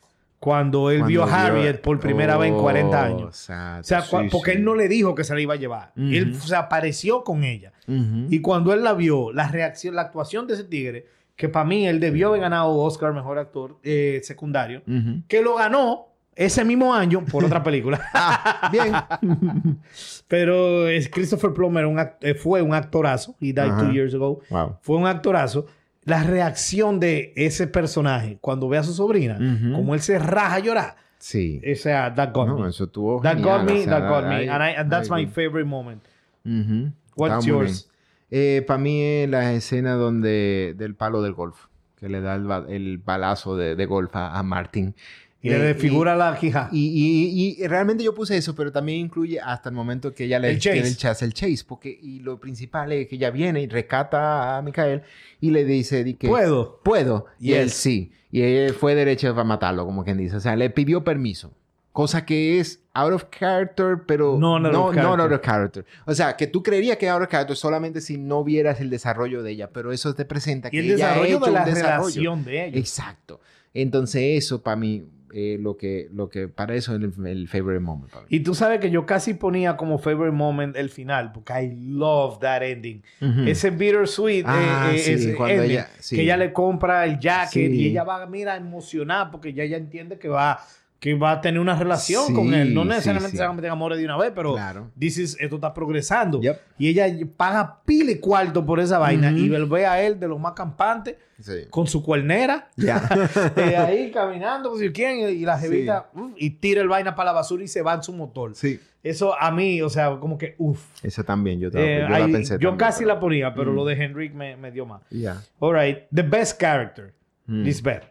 cuando 0.41 0.89
él 0.89 1.03
vio 1.03 1.23
a 1.23 1.27
Cuando 1.29 1.47
Harriet 1.59 1.81
por 1.81 1.99
primera 1.99 2.35
vez 2.35 2.49
en 2.51 2.57
40 2.57 2.97
Oh, 2.99 3.03
años. 3.05 3.27
exacto. 3.29 3.79
O 3.81 3.83
sea, 3.83 4.01
Sí, 4.01 4.27
porque 4.31 4.51
sí. 4.51 4.57
él 4.57 4.65
no 4.65 4.75
le 4.75 4.87
dijo 4.89 5.13
que 5.15 5.23
se 5.23 5.33
la 5.35 5.39
iba 5.39 5.53
a 5.53 5.57
llevar. 5.57 5.93
Ujú. 5.95 6.07
Él 6.07 6.35
se 6.35 6.55
apareció 6.55 7.23
con 7.23 7.43
ella. 7.43 7.71
Ujú. 7.87 8.25
Y 8.29 8.41
cuando 8.41 8.73
él 8.73 8.83
la 8.83 8.93
vio, 8.93 9.31
la 9.31 9.47
reacción, 9.47 9.95
la 9.95 10.01
actuación 10.01 10.47
de 10.47 10.55
ese 10.55 10.63
tigre, 10.63 11.05
que 11.35 11.47
para 11.47 11.63
mí 11.65 11.87
él 11.87 11.99
debió 11.99 12.29
haber 12.29 12.41
ganado 12.41 12.73
Oscar 12.75 13.13
Mejor 13.13 13.37
Actor 13.37 13.77
eh, 13.83 14.19
Secundario, 14.23 14.81
Ujú. 14.87 15.21
que 15.27 15.41
lo 15.43 15.55
ganó 15.55 16.07
ese 16.35 16.65
mismo 16.65 16.93
año 16.95 17.23
por 17.23 17.45
otra 17.45 17.61
película. 17.61 18.01
Ah, 18.13 18.69
bien. 18.71 18.93
Pero 20.27 20.87
es 20.87 21.09
Christopher 21.09 21.53
Plummer 21.53 21.85
un 21.85 21.99
eh, 22.21 22.33
fue 22.33 22.61
un 22.61 22.73
actorazo. 22.73 23.35
He 23.39 23.53
died 23.53 23.77
two 23.79 23.91
years 23.91 24.13
ago. 24.13 24.39
Wow. 24.49 24.77
Fue 24.81 24.97
un 24.97 25.05
actorazo. 25.07 25.65
La 26.03 26.23
reacción 26.23 26.99
de 26.99 27.31
ese 27.35 27.67
personaje 27.67 28.37
cuando 28.41 28.67
ve 28.67 28.77
a 28.77 28.83
su 28.83 28.93
sobrina, 28.93 29.35
Ujú. 29.37 29.73
como 29.75 29.93
él 29.93 30.01
se 30.01 30.17
raja 30.17 30.55
a 30.55 30.59
llorar. 30.59 30.95
Sí. 31.19 31.61
O 31.71 31.75
sea, 31.75 32.13
that 32.15 32.31
got 32.33 32.47
No, 32.47 32.57
me. 32.57 32.69
eso 32.69 32.87
tuvo 32.87 33.21
That 33.21 33.35
genial, 33.37 33.59
got 33.59 33.69
me, 33.71 33.79
o 33.81 33.83
sea, 33.83 33.99
that 33.99 34.09
got 34.09 34.23
me. 34.27 34.49
And, 34.49 34.63
I- 34.63 34.75
and 34.79 34.89
that's 34.89 35.09
my 35.11 35.27
favorite 35.27 35.65
moment. 35.69 36.01
Ujú. 36.45 36.91
What's 37.15 37.45
yours? 37.45 37.87
bien. 38.31 38.65
Para 38.65 38.79
mí 38.79 39.01
es 39.03 39.29
la 39.29 39.53
escena 39.53 39.93
donde 39.93 40.73
del 40.77 40.95
palo 40.95 41.21
del 41.21 41.33
golf, 41.33 41.67
que 41.99 42.09
le 42.09 42.21
da 42.21 42.35
el, 42.35 42.49
el 42.73 42.97
balazo 42.97 43.55
de, 43.55 43.75
de 43.75 43.85
golf 43.85 44.15
a, 44.15 44.37
a 44.39 44.41
Martin. 44.41 44.95
Y 45.43 45.49
le 45.49 45.55
Eh, 45.55 45.59
desfigura 45.73 46.15
la 46.15 46.37
quija. 46.37 46.69
Y, 46.71 47.55
y- 47.57 47.63
y 47.63 47.67
realmente 47.67 48.03
yo 48.03 48.13
puse 48.13 48.37
eso, 48.37 48.53
pero 48.53 48.71
también 48.71 48.99
incluye 48.99 49.39
hasta 49.39 49.69
el 49.69 49.75
momento 49.75 50.13
que 50.13 50.25
ella 50.25 50.37
le 50.37 50.51
El 50.51 50.59
chase. 50.59 50.79
el 50.79 50.97
chase, 50.97 51.25
el 51.25 51.33
chase, 51.33 51.63
porque 51.67 51.89
y 51.99 52.19
lo 52.19 52.39
principal 52.39 52.91
es 52.91 53.07
que 53.07 53.15
ella 53.15 53.31
viene 53.31 53.61
y 53.61 53.67
rescata 53.67 54.57
a 54.57 54.61
Micael 54.61 55.01
y 55.39 55.49
le 55.49 55.65
dice 55.65 56.03
di 56.03 56.13
que 56.13 56.27
¿Puedo? 56.27 56.79
puedo 56.83 57.25
y 57.39 57.53
él 57.53 57.65
Yes. 57.65 57.73
sí 57.73 58.11
y 58.31 58.41
él 58.41 58.73
fue 58.73 58.93
derecho 58.95 59.31
para 59.33 59.43
matarlo, 59.43 59.83
como 59.85 60.03
quien 60.03 60.17
dice, 60.17 60.35
o 60.35 60.39
sea, 60.39 60.55
le 60.55 60.69
pidió 60.69 61.03
permiso, 61.03 61.51
cosa 61.91 62.23
que 62.23 62.59
es 62.59 62.79
out 62.93 63.11
of 63.11 63.25
character, 63.31 63.97
pero 64.05 64.37
No, 64.39 64.59
no, 64.59 64.67
out 64.67 64.73
no, 64.73 64.85
of 64.89 64.95
character. 64.95 65.21
out 65.21 65.31
of 65.33 65.41
character. 65.41 65.85
O 66.05 66.13
sea, 66.13 66.37
que 66.37 66.45
tú 66.47 66.61
creerías 66.61 66.97
que 66.97 67.09
out 67.09 67.23
of 67.23 67.29
character 67.29 67.57
solamente 67.57 67.99
si 67.99 68.17
no 68.17 68.43
vieras 68.43 68.79
el 68.79 68.89
desarrollo 68.91 69.41
de 69.43 69.51
ella, 69.53 69.69
pero 69.73 69.91
eso 69.91 70.13
te 70.13 70.23
presenta 70.23 70.67
Y 70.67 70.71
que 70.71 70.79
el 70.79 70.85
ella 70.91 70.93
ha 70.93 71.07
desarrollo 71.09 71.35
hecho 71.37 71.45
de 71.45 71.51
la 71.51 71.59
un 71.61 71.65
desarrollo. 71.65 71.97
relación 72.03 72.45
de 72.45 72.65
ellos. 72.67 72.77
Exacto. 72.79 73.41
Entonces 73.73 74.21
eso 74.43 74.61
para 74.61 74.75
mí 74.75 75.03
eh, 75.33 75.57
lo 75.59 75.77
que 75.77 76.07
lo 76.13 76.29
que 76.29 76.47
para 76.47 76.75
eso 76.75 76.95
es 76.95 77.01
el, 77.01 77.27
el 77.27 77.47
favorite 77.47 77.79
moment 77.79 78.11
para 78.11 78.21
mí. 78.23 78.27
Y 78.31 78.39
tú 78.41 78.53
sabes 78.55 78.79
que 78.79 78.89
yo 78.91 79.05
casi 79.05 79.33
ponía 79.33 79.77
como 79.77 79.97
favorite 79.97 80.35
moment 80.35 80.75
el 80.75 80.89
final, 80.89 81.31
porque 81.31 81.53
I 81.63 81.75
love 81.93 82.39
that 82.39 82.61
ending. 82.63 83.01
Ujú. 83.21 83.41
Ese 83.47 83.69
bittersweet, 83.69 84.43
Ah, 84.47 84.89
eh, 84.91 84.95
eh, 84.95 84.99
sí, 84.99 85.11
ese 85.13 85.35
cuando 85.35 85.55
ending, 85.63 85.71
ella- 85.71 85.89
sí. 85.99 86.15
que 86.15 86.21
ella 86.23 86.37
le 86.37 86.53
compra 86.53 87.05
el 87.05 87.19
jacket 87.19 87.71
Sí. 87.71 87.75
y 87.81 87.87
ella 87.87 88.03
va, 88.03 88.25
mira, 88.27 88.55
emocionada 88.57 89.31
porque 89.31 89.53
ya 89.53 89.63
ella 89.63 89.77
entiende 89.77 90.17
que 90.19 90.27
va, 90.27 90.59
que 91.01 91.15
va 91.15 91.31
a 91.31 91.41
tener 91.41 91.59
una 91.59 91.75
relación 91.75 92.27
Sí, 92.27 92.33
con 92.33 92.53
él. 92.53 92.75
No 92.75 92.83
sí, 92.83 92.89
necesariamente 92.89 93.31
sí. 93.31 93.37
se 93.37 93.41
van 93.43 93.53
a 93.53 93.55
meter 93.55 93.71
amores 93.71 93.97
de 93.97 94.05
una 94.05 94.17
vez, 94.17 94.31
pero 94.35 94.53
Claro. 94.53 94.91
is- 94.99 95.17
esto 95.39 95.55
está 95.55 95.73
progresando. 95.73 96.39
Yep. 96.39 96.59
Y 96.77 96.89
ella 96.89 97.07
paga 97.35 97.81
pile 97.83 98.19
cuarto 98.19 98.63
por 98.63 98.79
esa 98.79 98.99
vaina 98.99 99.29
Ujú. 99.29 99.37
y 99.39 99.55
él 99.55 99.65
ve 99.65 99.87
a 99.87 99.99
él 99.99 100.19
de 100.19 100.27
los 100.27 100.39
más 100.39 100.53
campantes 100.53 101.15
Sí. 101.39 101.65
con 101.71 101.87
su 101.87 102.03
cuernera. 102.03 102.69
Ya. 102.77 103.01
eh, 103.55 103.75
ahí 103.77 104.11
caminando, 104.11 104.69
pues, 104.69 104.81
si 104.83 104.91
quieren, 104.91 105.27
y 105.35 105.39
la 105.43 105.57
jevita, 105.57 106.11
y 106.37 106.51
tira 106.51 106.81
el 106.83 106.87
vaina 106.87 107.15
para 107.15 107.31
la 107.31 107.33
basura 107.33 107.63
y 107.63 107.67
se 107.67 107.81
va 107.81 107.95
en 107.95 108.03
su 108.03 108.13
motor. 108.13 108.55
sí. 108.55 108.79
Eso 109.03 109.33
a 109.35 109.49
mí, 109.49 109.81
o 109.81 109.89
sea, 109.89 110.15
como 110.19 110.37
que, 110.37 110.53
uff. 110.59 111.03
Esa 111.03 111.23
también 111.23 111.59
yo, 111.59 111.69
Eh, 111.73 112.01
yo 112.03 112.07
la 112.09 112.17
ahí- 112.17 112.31
pensé 112.31 112.53
yo 112.59 112.69
también, 112.69 112.77
casi 112.77 112.99
pero- 112.99 113.07
la 113.15 113.19
ponía, 113.19 113.53
pero 113.55 113.71
Mm. 113.71 113.75
lo 113.75 113.85
de 113.85 113.93
Henrik 113.95 114.35
me, 114.35 114.55
me 114.55 114.69
dio 114.69 114.85
más. 114.85 115.01
Ya. 115.09 115.41
All 115.57 115.73
right. 115.75 116.03
The 116.13 116.21
best 116.21 116.61
character, 116.61 117.11
Mm. 117.47 117.63
Lisbeth. 117.63 118.03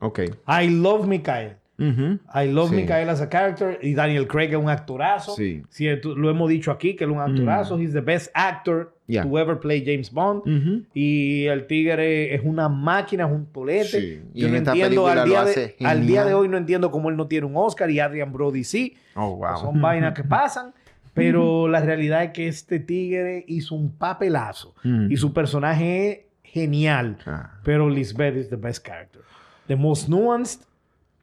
Ok. 0.00 0.18
I 0.46 0.68
love 0.68 1.06
Ujú. 1.78 2.18
I 2.34 2.48
love 2.50 2.70
Sí. 2.70 2.76
Mikael 2.76 3.08
as 3.08 3.20
a 3.20 3.28
character. 3.28 3.78
Y 3.82 3.94
Daniel 3.94 4.26
Craig 4.26 4.50
es 4.50 4.56
un 4.56 4.68
actorazo. 4.68 5.34
Sí. 5.36 5.62
tú- 6.02 6.16
lo 6.16 6.28
hemos 6.30 6.48
dicho 6.50 6.70
aquí, 6.72 6.96
que 6.96 7.04
él 7.04 7.10
es 7.10 7.16
un 7.16 7.22
actorazo. 7.22 7.78
He's 7.78 7.92
the 7.92 8.00
best 8.00 8.30
actor 8.34 8.92
Yeah. 9.06 9.22
to 9.22 9.38
ever 9.38 9.58
play 9.58 9.82
James 9.86 10.10
Bond. 10.12 10.42
Ujú. 10.46 10.82
Y 10.92 11.46
el 11.46 11.66
tigre 11.66 12.34
es 12.34 12.42
una 12.44 12.68
máquina, 12.68 13.26
es 13.26 13.32
un 13.32 13.46
tolete. 13.46 14.00
Sí. 14.00 14.22
Y 14.34 14.40
Yo 14.40 14.46
en 14.48 14.52
no 14.52 14.58
entiendo, 14.58 15.06
al 15.06 15.24
día, 15.28 15.44
de, 15.44 15.76
al 15.84 16.06
día 16.06 16.24
de 16.24 16.34
hoy 16.34 16.48
no 16.48 16.56
entiendo 16.58 16.90
cómo 16.90 17.08
él 17.10 17.16
no 17.16 17.26
tiene 17.28 17.46
un 17.46 17.56
Oscar 17.56 17.90
y 17.90 18.00
Adrian 18.00 18.32
Brody 18.32 18.64
sí. 18.64 18.96
Oh, 19.14 19.36
wow. 19.36 19.56
Son 19.58 19.80
vainas 19.80 20.14
que 20.14 20.24
pasan. 20.24 20.72
Pero 21.14 21.66
la 21.68 21.80
realidad 21.80 22.22
es 22.22 22.30
que 22.30 22.46
este 22.48 22.78
tigre 22.80 23.44
hizo 23.48 23.74
un 23.74 23.90
papelazo. 23.92 24.74
Mm. 24.84 25.10
Y 25.10 25.16
su 25.16 25.32
personaje 25.32 26.10
es 26.12 26.18
genial. 26.52 27.18
Ah. 27.26 27.52
Pero 27.64 27.88
Lisbeth 27.88 28.36
is 28.36 28.48
the 28.50 28.56
best 28.56 28.86
character. 28.86 29.22
The 29.66 29.74
most 29.76 30.08
nuanced. 30.08 30.67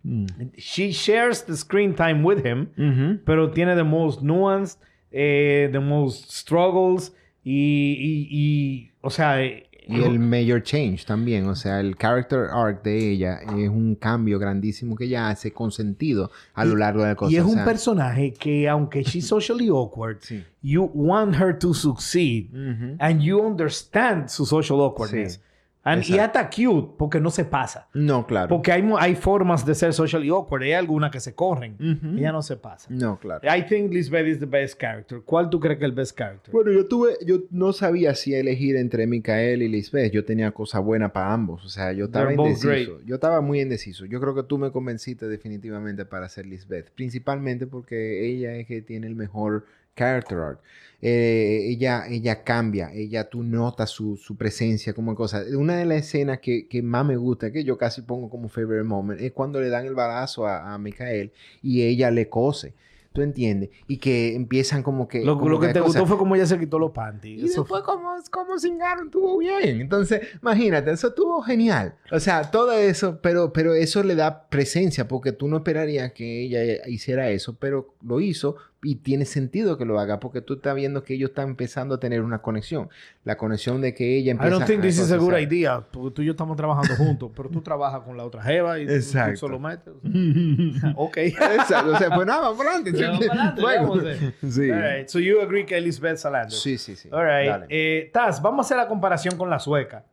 Mm. 0.06 0.52
She 0.58 0.92
shares 0.92 1.44
the 1.46 1.56
screen 1.56 1.96
time 1.96 2.24
with 2.24 2.46
him. 2.46 2.68
Ujú. 2.78 3.20
Pero 3.26 3.50
tiene 3.52 3.76
the 3.76 3.84
most 3.84 4.22
nuanced, 4.22 4.78
eh, 5.12 5.70
the 5.72 5.80
most 5.80 6.30
struggles. 6.32 7.12
Y, 7.44 7.98
y- 8.00 8.28
y, 8.30 8.92
o 9.02 9.10
sea, 9.10 9.42
Y 9.88 10.02
el 10.02 10.18
major 10.18 10.64
change 10.64 11.06
también, 11.06 11.46
o 11.46 11.54
sea, 11.56 11.80
el 11.80 11.96
character 11.96 12.48
arc 12.52 12.82
de 12.84 13.12
ella 13.12 13.36
es 13.44 13.70
un 13.70 13.94
cambio 13.94 14.40
grandísimo 14.40 14.96
que 14.96 15.06
ella 15.06 15.30
hace 15.30 15.52
con 15.54 15.72
sentido 15.72 16.32
a 16.56 16.66
lo 16.66 16.76
largo 16.76 17.04
de 17.04 17.10
la 17.10 17.16
cosa. 17.16 17.32
Y 17.32 17.36
es 17.36 17.44
o 17.44 17.48
un 17.50 17.54
sea, 17.54 17.66
personaje 17.66 18.34
que, 18.34 18.68
aunque 18.68 19.04
she's 19.04 19.28
socially 19.28 19.70
awkward, 19.70 20.22
Sí. 20.22 20.44
you 20.64 20.90
want 20.96 21.36
her 21.40 21.56
to 21.60 21.76
succeed. 21.76 22.50
Ujú. 22.52 22.96
And 23.00 23.22
you 23.22 23.40
understand 23.40 24.30
su 24.30 24.48
social 24.48 24.80
awkwardness. 24.82 25.34
Sí. 25.36 25.40
And, 25.86 26.04
y 26.04 26.18
hasta 26.18 26.50
cute, 26.50 26.96
porque 26.98 27.20
no 27.20 27.30
se 27.30 27.46
pasa. 27.46 27.88
No, 27.94 28.26
claro. 28.26 28.50
Porque 28.50 28.72
hay, 28.72 28.84
hay 28.98 29.16
formas 29.16 29.64
de 29.64 29.76
ser 29.76 29.94
socially 29.94 30.30
awkward. 30.30 30.64
Hay 30.64 30.74
algunas 30.74 31.12
que 31.12 31.20
se 31.20 31.36
corren. 31.36 31.76
Ujú. 31.76 32.18
Ella 32.18 32.32
no 32.32 32.42
se 32.42 32.58
pasa. 32.58 32.88
No, 32.90 33.20
claro. 33.20 33.48
I 33.48 33.62
think 33.62 33.94
Lisbeth 33.94 34.26
is 34.26 34.40
the 34.40 34.48
best 34.48 34.82
character. 34.82 35.22
¿Cuál 35.24 35.52
tú 35.52 35.60
crees 35.60 35.78
que 35.78 35.86
es 35.86 35.90
el 35.90 35.96
best 35.96 36.18
character? 36.18 36.52
Bueno, 36.52 36.72
yo 36.72 36.88
tuve, 36.88 37.18
yo 37.24 37.44
no 37.52 37.72
sabía 37.72 38.16
si 38.16 38.34
elegir 38.34 38.78
entre 38.78 39.06
Micael 39.06 39.62
y 39.62 39.68
Lisbeth. 39.68 40.12
Yo 40.12 40.26
tenía 40.26 40.50
cosa 40.52 40.80
buena 40.80 41.14
para 41.14 41.32
ambos. 41.32 41.64
O 41.64 41.70
sea, 41.70 41.92
yo 41.94 42.06
estaba 42.06 42.30
They're 42.30 42.42
indeciso. 42.42 43.02
Yo 43.06 43.16
estaba 43.16 43.42
muy 43.42 43.62
indeciso. 43.62 44.06
Yo 44.06 44.20
creo 44.20 44.34
que 44.34 44.44
tú 44.44 44.58
me 44.58 44.72
convenciste 44.72 45.28
definitivamente 45.28 46.04
para 46.06 46.28
ser 46.30 46.48
Lisbeth. 46.48 46.90
Principalmente 46.96 47.68
porque 47.68 48.28
ella 48.28 48.56
es 48.56 48.66
que 48.66 48.82
tiene 48.82 49.06
el 49.06 49.16
mejor 49.16 49.66
character. 49.96 50.58
Eh, 51.02 51.68
ella, 51.70 52.06
ella 52.10 52.44
cambia, 52.44 52.92
ella 52.94 53.30
tú 53.30 53.44
notas 53.44 53.90
su, 53.92 54.18
su 54.18 54.36
presencia 54.38 54.94
como 54.94 55.14
cosa. 55.14 55.44
Una 55.58 55.78
de 55.78 55.86
las 55.86 55.98
escenas 56.00 56.40
que, 56.40 56.68
que 56.68 56.82
más 56.82 57.06
me 57.06 57.16
gusta, 57.16 57.52
que 57.52 57.64
yo 57.64 57.78
casi 57.78 58.02
pongo 58.02 58.30
como 58.30 58.48
favorite 58.50 58.84
moment, 58.84 59.22
es 59.22 59.32
cuando 59.32 59.60
le 59.60 59.70
dan 59.70 59.86
el 59.86 59.94
balazo 59.94 60.48
a, 60.48 60.74
a 60.74 60.78
Micael 60.78 61.32
y 61.62 61.84
ella 61.84 62.10
le 62.12 62.28
cose. 62.30 62.74
¿Tú 63.14 63.22
entiendes? 63.22 63.70
Y 63.88 63.96
que 63.98 64.36
empiezan 64.36 64.84
como 64.84 65.08
que... 65.08 65.24
Lo, 65.24 65.38
como 65.38 65.48
lo 65.48 65.60
que 65.62 65.68
te 65.70 65.80
cosa- 65.80 66.00
gustó 66.00 66.06
fue 66.06 66.18
como 66.18 66.36
ella 66.36 66.46
se 66.46 66.60
quitó 66.60 66.78
los 66.78 66.92
panties. 66.92 67.44
y 67.44 67.46
Eso 67.46 67.62
después 67.62 67.82
como, 67.84 68.10
como 68.30 68.60
cingaron, 68.60 69.06
estuvo 69.06 69.38
bien. 69.38 69.80
Entonces, 69.80 70.20
imagínate, 70.42 70.92
eso 70.92 71.08
estuvo 71.08 71.42
genial. 71.42 71.96
O 72.12 72.20
sea, 72.20 72.52
todo 72.52 72.74
eso, 72.74 73.22
pero, 73.22 73.54
pero 73.54 73.74
eso 73.74 74.04
le 74.04 74.16
da 74.16 74.50
presencia, 74.50 75.08
porque 75.08 75.32
tú 75.32 75.48
no 75.48 75.56
esperarías 75.58 76.12
que 76.12 76.42
ella 76.42 76.86
hiciera 76.90 77.30
eso, 77.30 77.56
pero 77.58 77.96
lo 78.04 78.20
hizo 78.20 78.58
y 78.84 78.96
tiene 78.98 79.26
sentido 79.26 79.78
que 79.80 79.86
lo 79.86 80.00
haga, 80.00 80.20
porque 80.20 80.42
tú 80.42 80.56
estás 80.56 80.76
viendo 80.76 81.04
que 81.04 81.16
ellos 81.16 81.32
están 81.32 81.50
empezando 81.50 81.96
a 81.96 82.00
tener 82.00 82.22
una 82.22 82.40
conexión. 82.44 82.90
La 83.24 83.36
conexión 83.36 83.82
de 83.82 83.96
que 83.96 84.16
ella 84.18 84.28
I 84.28 84.32
empieza 84.32 84.52
don't 84.52 84.66
think 84.68 84.82
this 84.82 85.00
is 85.00 85.12
a 85.12 85.18
good 85.18 85.36
idea. 85.38 85.82
Porque 85.92 86.14
tú 86.14 86.22
y 86.22 86.26
yo 86.26 86.32
estamos 86.34 86.56
trabajando 86.56 86.94
juntos. 86.98 87.32
Pero 87.36 87.50
tú 87.50 87.62
trabajas 87.62 88.02
con 88.02 88.16
la 88.16 88.24
otra 88.24 88.44
jeva 88.44 88.78
y 88.80 88.84
tú- 88.86 88.90
tú 88.92 88.96
Exacto. 88.98 89.38
solo 89.38 89.60
metes. 89.60 89.92
ok. 90.96 91.18
Exacto. 91.18 91.94
O 91.94 91.98
sea, 91.98 92.10
pues 92.14 92.28
nada, 92.28 92.42
vamos 92.50 92.62
adelante. 92.66 92.92
Vamos 92.92 93.30
adelante, 93.30 94.34
a. 94.44 94.48
Sí. 94.52 94.70
All 94.70 94.82
right. 94.98 95.08
So 95.08 95.20
you 95.20 95.42
agree 95.42 95.66
que 95.66 95.78
Elizabeth 95.78 96.18
Salander. 96.18 96.52
Sí, 96.52 96.78
sí, 96.78 96.96
sí. 96.96 97.10
All 97.12 97.26
right. 97.26 97.66
Eh, 97.70 98.10
Taz, 98.14 98.42
vamos 98.42 98.66
a 98.66 98.68
hacer 98.68 98.78
la 98.78 98.88
comparación 98.88 99.38
con 99.38 99.50
la 99.50 99.58
sueca. 99.60 100.04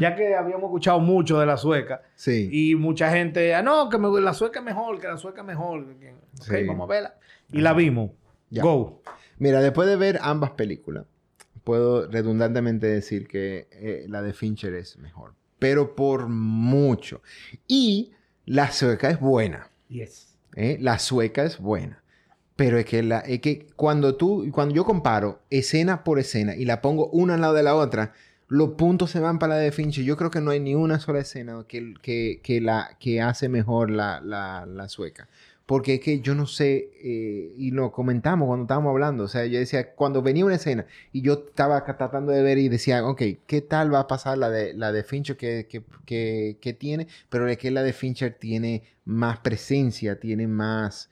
Ya 0.00 0.16
que 0.16 0.34
habíamos 0.34 0.64
escuchado 0.64 1.00
mucho 1.00 1.38
de 1.38 1.44
la 1.46 1.56
sueca. 1.58 2.02
Sí. 2.14 2.48
Y 2.50 2.74
mucha 2.76 3.10
gente, 3.12 3.54
ah, 3.54 3.62
no, 3.62 3.88
que 3.90 3.98
me- 3.98 4.20
la 4.20 4.32
sueca 4.32 4.60
es 4.60 4.64
mejor, 4.64 4.98
que 4.98 5.06
la 5.08 5.16
sueca 5.18 5.42
es 5.42 5.46
mejor. 5.46 5.86
que- 5.98 6.12
Ok, 6.12 6.42
Sí. 6.58 6.64
vamos 6.66 6.88
a 6.88 6.92
verla. 6.92 7.14
Y 7.52 7.60
la 7.60 7.74
vimos. 7.74 8.10
Ya. 8.48 8.62
Go. 8.62 9.02
Mira, 9.38 9.60
después 9.60 9.86
de 9.88 9.96
ver 9.96 10.18
ambas 10.22 10.52
películas, 10.52 11.04
puedo 11.62 12.08
redundantemente 12.10 12.86
decir 12.86 13.28
que 13.28 13.68
eh, 13.72 14.06
la 14.08 14.22
de 14.22 14.32
Fincher 14.32 14.72
es 14.74 14.96
mejor. 14.98 15.34
Pero 15.58 15.94
por 15.94 16.28
mucho. 16.28 17.20
Y 17.68 18.12
la 18.46 18.70
sueca 18.70 19.10
es 19.10 19.20
buena. 19.20 19.68
Yes. 19.88 20.38
¿eh? 20.56 20.78
La 20.80 20.98
sueca 20.98 21.44
es 21.44 21.58
buena. 21.58 22.02
Pero 22.56 22.78
es 22.78 22.84
que, 22.86 23.02
la, 23.02 23.20
es 23.20 23.40
que 23.40 23.66
cuando 23.76 24.16
tú, 24.16 24.48
cuando 24.52 24.74
yo 24.74 24.84
comparo 24.84 25.40
escena 25.50 26.02
por 26.04 26.18
escena 26.18 26.54
y 26.56 26.64
la 26.64 26.80
pongo 26.82 27.08
una 27.10 27.34
al 27.34 27.40
lado 27.42 27.54
de 27.54 27.62
la 27.62 27.74
otra, 27.74 28.12
los 28.50 28.70
puntos 28.70 29.12
se 29.12 29.20
van 29.20 29.38
para 29.38 29.54
la 29.54 29.60
de 29.60 29.70
Fincher. 29.70 30.04
Yo 30.04 30.16
creo 30.16 30.30
que 30.30 30.40
no 30.40 30.50
hay 30.50 30.58
ni 30.58 30.74
una 30.74 30.98
sola 30.98 31.20
escena 31.20 31.64
que, 31.68 31.94
que, 32.02 32.40
que 32.42 32.60
la, 32.60 32.96
que 32.98 33.20
hace 33.22 33.48
mejor 33.48 33.90
la, 33.90 34.20
la, 34.20 34.88
sueca. 34.88 35.28
Porque 35.66 35.94
es 35.94 36.00
que 36.00 36.20
yo 36.20 36.34
no 36.34 36.46
sé, 36.48 36.90
eh, 37.00 37.54
y 37.56 37.70
lo 37.70 37.92
comentamos 37.92 38.48
cuando 38.48 38.64
estábamos 38.64 38.90
hablando, 38.90 39.22
o 39.24 39.28
sea, 39.28 39.46
yo 39.46 39.60
decía, 39.60 39.94
cuando 39.94 40.20
venía 40.20 40.44
una 40.44 40.56
escena 40.56 40.84
y 41.12 41.22
yo 41.22 41.44
estaba 41.46 41.84
tratando 41.84 42.32
de 42.32 42.42
ver 42.42 42.58
y 42.58 42.68
decía, 42.68 43.06
ok, 43.06 43.22
¿qué 43.46 43.60
tal 43.60 43.94
va 43.94 44.00
a 44.00 44.06
pasar 44.08 44.36
la 44.36 44.50
de, 44.50 44.74
la 44.74 44.90
de 44.90 45.04
Fincher 45.04 45.36
que, 45.36 45.68
que, 46.04 46.56
que 46.60 46.72
tiene? 46.72 47.06
Pero 47.28 47.46
es 47.48 47.56
que 47.56 47.70
la 47.70 47.84
de 47.84 47.92
Fincher 47.92 48.34
tiene 48.34 48.82
más 49.04 49.38
presencia, 49.38 50.18
tiene 50.18 50.48
más... 50.48 51.08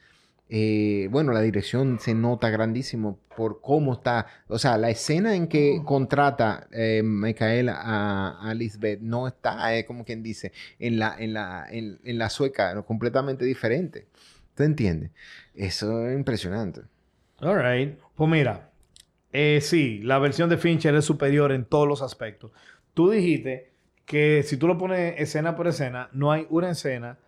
eh, 0.48 1.08
bueno, 1.10 1.32
la 1.32 1.40
dirección 1.40 1.98
se 1.98 2.14
nota 2.14 2.48
grandísimo 2.50 3.18
por 3.36 3.60
cómo 3.60 3.92
está. 3.92 4.26
O 4.48 4.58
sea, 4.58 4.78
la 4.78 4.90
escena 4.90 5.34
en 5.34 5.46
que 5.48 5.82
contrata 5.84 6.68
eh, 6.72 7.02
Micaela 7.04 7.80
a, 7.80 8.50
a 8.50 8.54
Lisbeth 8.54 9.00
no 9.00 9.28
está, 9.28 9.76
eh, 9.76 9.84
como 9.84 10.04
quien 10.04 10.22
dice, 10.22 10.52
en 10.78 10.98
la, 10.98 11.16
en 11.18 11.34
la, 11.34 11.66
en, 11.70 12.00
en 12.04 12.18
la 12.18 12.30
sueca, 12.30 12.74
no, 12.74 12.84
completamente 12.84 13.44
diferente. 13.44 14.06
¿Te 14.54 14.64
entiendes? 14.64 15.10
Eso 15.54 16.06
es 16.08 16.16
impresionante. 16.16 16.80
All 17.40 17.62
right. 17.62 17.98
Pues 18.16 18.28
mira, 18.28 18.70
eh, 19.32 19.60
sí, 19.62 20.00
la 20.02 20.18
versión 20.18 20.48
de 20.48 20.56
Fincher 20.56 20.94
es 20.94 21.04
superior 21.04 21.52
en 21.52 21.64
todos 21.64 21.86
los 21.86 22.02
aspectos. 22.02 22.50
Tú 22.94 23.10
dijiste 23.10 23.70
que 24.04 24.42
si 24.42 24.56
tú 24.56 24.66
lo 24.66 24.78
pones 24.78 25.14
escena 25.20 25.54
por 25.54 25.68
escena, 25.68 26.08
no 26.12 26.32
hay 26.32 26.46
una 26.50 26.70
escena 26.70 27.18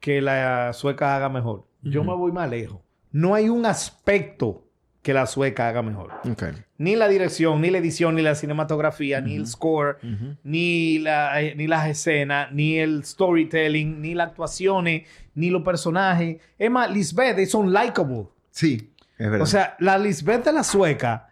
que 0.00 0.20
la 0.20 0.72
sueca 0.74 1.16
haga 1.16 1.28
mejor. 1.28 1.64
Yo 1.90 2.04
me 2.04 2.14
voy 2.14 2.32
más 2.32 2.50
lejos. 2.50 2.80
No 3.12 3.34
hay 3.34 3.48
un 3.48 3.64
aspecto 3.66 4.64
que 5.06 5.14
la 5.14 5.26
sueca 5.26 5.68
haga 5.68 5.82
mejor. 5.82 6.10
Okay. 6.32 6.52
Ni 6.78 6.96
la 6.96 7.06
dirección, 7.06 7.60
ni 7.60 7.70
la 7.70 7.78
edición, 7.78 8.16
ni 8.16 8.22
la 8.22 8.34
cinematografía, 8.34 9.20
ni 9.20 9.36
el 9.36 9.46
score, 9.46 9.98
ni, 10.42 10.98
la, 10.98 11.40
eh, 11.40 11.54
ni 11.54 11.68
las 11.68 11.88
escenas, 11.88 12.50
ni 12.52 12.78
el 12.78 13.04
storytelling, 13.04 14.02
ni 14.02 14.14
las 14.14 14.30
actuaciones, 14.30 15.04
ni 15.36 15.50
los 15.50 15.62
personajes. 15.62 16.38
Es 16.58 16.70
más, 16.72 16.90
Lisbeth 16.90 17.46
son 17.46 17.72
likable. 17.72 18.26
Sí, 18.50 18.90
es 19.16 19.30
verdad. 19.30 19.42
O 19.42 19.46
sea, 19.46 19.76
la 19.78 19.96
Lisbeth 19.96 20.44
de 20.44 20.52
la 20.52 20.64
sueca, 20.64 21.28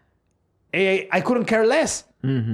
eh, 0.71 1.09
I 1.12 1.23
couldn't 1.23 1.47
care 1.47 1.67
less. 1.67 2.09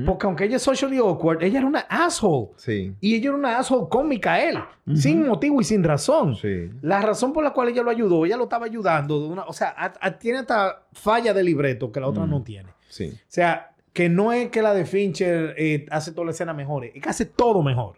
Porque 0.06 0.26
aunque 0.26 0.44
ella 0.44 0.56
es 0.56 0.62
socially 0.62 0.98
awkward, 0.98 1.42
ella 1.42 1.58
era 1.58 1.66
una 1.66 1.80
asshole. 1.88 2.48
Sí. 2.56 2.94
Y 3.00 3.14
ella 3.14 3.28
era 3.28 3.36
una 3.38 3.58
asshole 3.58 3.86
con 3.88 4.08
Mikael. 4.08 4.58
Sin 4.94 5.26
motivo 5.26 5.60
y 5.60 5.64
sin 5.64 5.84
razón. 5.84 6.34
Sí. 6.36 6.70
La 6.82 7.00
razón 7.00 7.32
por 7.32 7.44
la 7.44 7.52
cual 7.52 7.68
ella 7.68 7.82
lo 7.82 7.90
ayudó, 7.90 8.26
ella 8.26 8.36
lo 8.36 8.44
estaba 8.44 8.66
ayudando. 8.66 9.20
De 9.20 9.28
una, 9.28 9.42
o 9.44 9.52
sea, 9.52 9.74
a- 9.76 9.92
a- 10.00 10.18
tiene 10.18 10.38
hasta 10.40 10.82
falla 10.92 11.32
de 11.32 11.42
libreto 11.44 11.92
que 11.92 12.00
la 12.00 12.08
otra 12.08 12.26
no 12.26 12.42
tiene. 12.42 12.70
Sí. 12.88 13.10
O 13.14 13.18
sea, 13.28 13.70
que 13.92 14.08
no 14.08 14.32
es 14.32 14.50
que 14.50 14.62
la 14.62 14.74
de 14.74 14.84
Fincher 14.84 15.54
eh, 15.56 15.86
hace 15.90 16.12
toda 16.12 16.24
la 16.26 16.30
escena 16.32 16.52
mejor. 16.52 16.84
Es 16.86 17.00
que 17.02 17.08
hace 17.08 17.26
todo 17.26 17.62
mejor. 17.62 17.96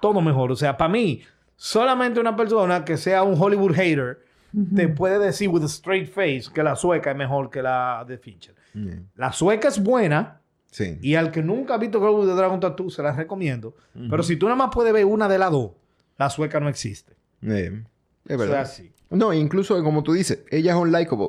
Todo 0.00 0.20
mejor. 0.20 0.50
O 0.52 0.56
sea, 0.56 0.76
para 0.76 0.90
mí, 0.90 1.20
solamente 1.54 2.18
una 2.20 2.34
persona 2.36 2.84
que 2.84 2.96
sea 2.96 3.22
un 3.22 3.40
Hollywood 3.40 3.74
hater 3.74 4.18
te 4.74 4.88
puede 4.88 5.18
decir 5.18 5.48
with 5.50 5.62
a 5.62 5.66
straight 5.66 6.08
face 6.08 6.44
que 6.52 6.62
la 6.62 6.76
sueca 6.76 7.10
es 7.10 7.16
mejor 7.16 7.50
que 7.50 7.62
la 7.62 8.04
de 8.08 8.16
Fincher. 8.18 8.54
La 9.16 9.32
sueca 9.32 9.68
es 9.68 9.82
buena. 9.82 10.40
Sí. 10.76 10.98
Y 11.00 11.14
al 11.14 11.30
que 11.32 11.42
nunca 11.42 11.72
ha 11.74 11.78
visto 11.78 12.00
Girl 12.00 12.16
with 12.20 12.26
the 12.28 12.34
Dragon 12.34 12.60
Tattoo, 12.60 12.90
se 12.90 13.02
la 13.02 13.10
recomiendo. 13.12 13.74
Pero 14.10 14.22
si 14.22 14.36
tú 14.36 14.44
nada 14.44 14.56
más 14.56 14.68
puedes 14.70 14.92
ver 14.92 15.06
una 15.06 15.26
de 15.26 15.38
las 15.38 15.50
dos, 15.50 15.70
la 16.18 16.28
sueca 16.28 16.60
no 16.60 16.68
existe. 16.68 17.14
Bien. 17.40 17.88
Es 18.28 18.34
O 18.36 18.38
sea, 18.40 18.46
verdad. 18.46 18.70
sí. 18.70 18.92
No, 19.08 19.32
incluso 19.32 19.82
como 19.82 20.02
tú 20.02 20.12
dices, 20.12 20.40
ellas 20.50 20.74
son 20.76 20.92
likable. 20.92 21.28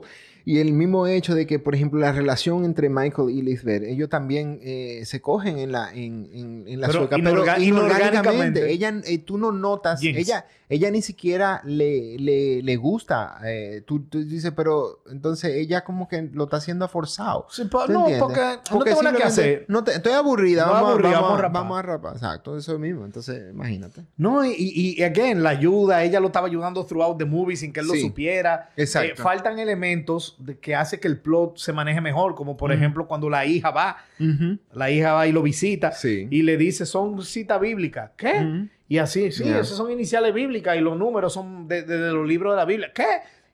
Y 0.50 0.60
el 0.60 0.72
mismo 0.72 1.08
hecho 1.08 1.36
de 1.36 1.46
que, 1.46 1.60
por 1.60 1.76
ejemplo, 1.76 2.00
la 2.00 2.14
relación 2.14 2.64
entre 2.64 2.88
Michael 2.88 3.30
y 3.32 3.42
Lisbeth, 3.42 3.84
ellos 3.84 4.08
también 4.08 4.60
eh, 4.64 5.02
se 5.04 5.20
cogen 5.20 5.58
en 5.58 5.74
la, 5.74 5.92
en, 5.94 6.30
en, 6.32 6.64
en 6.68 6.80
la 6.80 6.88
Pero 6.88 7.00
sueca, 7.00 7.18
pero 7.18 7.32
inorga- 7.44 7.60
inorgánicamente. 7.60 8.62
inorgánicamente. 8.62 8.72
Ella, 8.72 8.94
eh, 9.06 9.18
tú 9.18 9.38
no 9.38 9.52
notas, 9.52 10.00
Yes. 10.00 10.16
ella, 10.16 10.46
ella 10.70 10.90
ni 10.90 11.02
siquiera 11.02 11.62
le, 11.66 12.18
le, 12.18 12.62
le 12.64 12.76
gusta. 12.78 13.40
eh, 13.46 13.82
tú, 13.86 14.04
tú 14.04 14.24
dices, 14.24 14.54
pero 14.56 15.02
entonces 15.12 15.54
ella 15.54 15.84
como 15.84 16.08
que 16.08 16.22
lo 16.32 16.46
está 16.46 16.58
haciendo 16.58 16.88
forzado. 16.88 17.48
Sí, 17.50 17.66
pa- 17.66 17.86
¿Tú 17.86 17.92
no, 17.92 18.00
entiendes? 18.08 18.22
porque 18.24 18.42
no 18.72 18.84
tengo 18.86 19.04
nada 19.04 19.18
que 19.18 19.24
hacer. 19.24 19.66
no 19.68 19.84
te- 19.84 19.96
estoy 19.96 20.14
aburrida, 20.14 20.66
No, 20.66 20.72
vamos, 20.72 20.90
aburrida, 20.92 21.10
vamos, 21.20 21.24
vamos 21.28 21.40
a 21.40 21.42
rapar. 21.42 21.62
vamos 21.62 21.78
a 21.80 21.82
rapar. 21.82 22.14
Exacto, 22.14 22.58
eso 22.58 22.80
mismo. 22.80 23.04
Entonces, 23.04 23.52
imagínate. 23.52 24.06
No, 24.16 24.46
y, 24.46 24.52
y, 24.58 24.96
y 24.98 25.04
again, 25.04 25.44
la 25.44 25.50
ayuda, 25.50 26.06
ella 26.06 26.22
lo 26.22 26.28
estaba 26.28 26.48
ayudando 26.48 26.86
throughout 26.86 27.18
the 27.18 27.26
movie 27.26 27.58
sin 27.58 27.74
que 27.74 27.82
él 27.82 27.88
Sí. 27.88 28.02
lo 28.02 28.08
supiera. 28.08 28.70
Exacto. 28.78 29.12
Eh, 29.12 29.16
faltan 29.18 29.60
elementos 29.60 30.36
de 30.38 30.58
que 30.60 30.76
hace 30.76 31.00
que 31.00 31.08
el 31.08 31.20
plot 31.20 31.58
se 31.58 31.74
maneje 31.74 32.00
mejor, 32.02 32.36
como 32.36 32.56
por 32.58 32.72
ejemplo 32.72 33.08
cuando 33.08 33.30
la 33.30 33.46
hija 33.46 33.72
va, 33.72 33.98
Ujú. 34.20 34.58
la 34.74 34.92
hija 34.92 35.14
va 35.14 35.28
y 35.28 35.32
lo 35.32 35.42
visita 35.42 35.92
Sí. 35.92 36.28
y 36.30 36.42
le 36.44 36.58
dice, 36.58 36.86
son 36.86 37.22
citas 37.24 37.60
bíblicas. 37.60 38.12
¿Qué? 38.16 38.34
Ujú. 38.40 38.68
Y 38.90 39.00
así, 39.00 39.32
sí, 39.32 39.44
Yeah. 39.44 39.60
esas 39.60 39.76
son 39.78 39.92
iniciales 39.92 40.34
bíblicas 40.34 40.78
y 40.78 40.80
los 40.82 40.98
números 40.98 41.34
son 41.34 41.68
de, 41.68 41.82
de- 41.84 41.98
de 41.98 42.12
los 42.14 42.26
libros 42.28 42.54
de 42.54 42.58
la 42.58 42.66
Biblia. 42.66 42.92
¿Qué? 42.94 43.04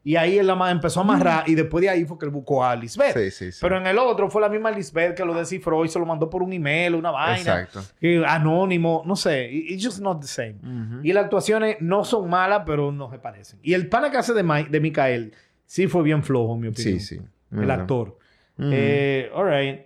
Y 0.06 0.18
ahí 0.18 0.38
él 0.38 0.48
la 0.48 0.70
empezó 0.70 1.00
a 1.00 1.04
amarrar 1.04 1.48
y 1.48 1.56
después 1.56 1.82
de 1.82 1.90
ahí 1.90 2.04
fue 2.04 2.20
que 2.20 2.26
él 2.26 2.32
buscó 2.32 2.66
a 2.66 2.76
Lisbeth. 2.76 3.14
Sí, 3.18 3.32
sí, 3.32 3.52
sí. 3.54 3.60
Pero 3.62 3.78
en 3.78 3.88
el 3.88 3.98
otro 3.98 4.30
fue 4.30 4.42
la 4.42 4.50
misma 4.50 4.70
Lisbeth 4.70 5.16
que 5.16 5.24
lo 5.24 5.34
descifró 5.34 5.86
y 5.86 5.88
se 5.88 5.98
lo 5.98 6.06
mandó 6.06 6.30
por 6.30 6.44
un 6.44 6.52
email, 6.52 6.96
una 6.96 7.10
vaina. 7.10 7.62
Exacto. 7.62 7.80
Anónimo, 8.28 9.04
no 9.06 9.16
sé. 9.16 9.50
It- 9.52 9.72
It's 9.72 9.86
just 9.86 10.02
not 10.02 10.22
the 10.22 10.28
same. 10.28 10.56
Y 11.04 11.14
las 11.14 11.24
actuaciones 11.26 11.78
no 11.80 12.04
son 12.04 12.30
malas, 12.30 12.64
pero 12.66 12.92
no 12.92 13.10
se 13.10 13.18
parecen. 13.20 13.60
Y 13.64 13.74
el 13.74 13.88
pana 13.88 14.12
que 14.12 14.18
hace 14.18 14.34
de, 14.34 14.44
de 14.70 14.80
Micael 14.80 15.34
sí 15.74 15.88
fue 15.88 16.04
bien 16.04 16.22
flojo, 16.22 16.54
en 16.54 16.60
mi 16.60 16.68
opinión. 16.68 17.00
Sí, 17.00 17.18
sí. 17.18 17.22
El 17.52 17.72
actor. 17.72 18.16
Eh, 18.60 19.32
all 19.34 19.50
right. 19.50 19.80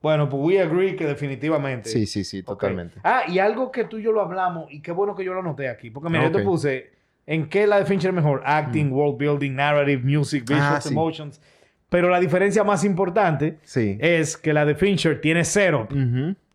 Bueno, 0.00 0.28
pues 0.28 0.40
we 0.44 0.60
agree 0.60 0.94
que 0.94 1.04
definitivamente. 1.04 1.88
Sí, 1.88 2.06
sí, 2.06 2.22
sí, 2.22 2.44
totalmente. 2.44 3.00
Ah, 3.02 3.22
y 3.26 3.40
algo 3.40 3.72
que 3.72 3.84
tú 3.84 3.98
y 3.98 4.02
yo 4.02 4.12
lo 4.12 4.20
hablamos, 4.20 4.70
y 4.70 4.80
qué 4.80 4.92
bueno 4.92 5.16
que 5.16 5.24
yo 5.24 5.32
lo 5.34 5.40
anoté 5.40 5.68
aquí. 5.68 5.90
Porque 5.90 6.08
mira, 6.10 6.22
yo 6.24 6.28
Ok. 6.30 6.36
te 6.36 6.42
puse 6.42 6.92
en 7.26 7.48
qué 7.48 7.66
la 7.66 7.78
de 7.80 7.86
Fincher 7.86 8.10
es 8.10 8.14
mejor: 8.14 8.42
acting, 8.44 8.92
world 8.92 9.18
building, 9.18 9.52
narrative, 9.56 10.02
music, 10.04 10.42
visuals, 10.42 10.62
Ah, 10.76 10.80
sí. 10.80 10.90
emotions. 10.92 11.40
Pero 11.88 12.08
la 12.08 12.20
diferencia 12.20 12.62
más 12.64 12.84
importante 12.84 13.58
Sí. 13.64 13.98
es 14.00 14.36
que 14.36 14.52
la 14.52 14.64
de 14.64 14.74
Fincher 14.76 15.20
tiene 15.20 15.44
cero 15.44 15.88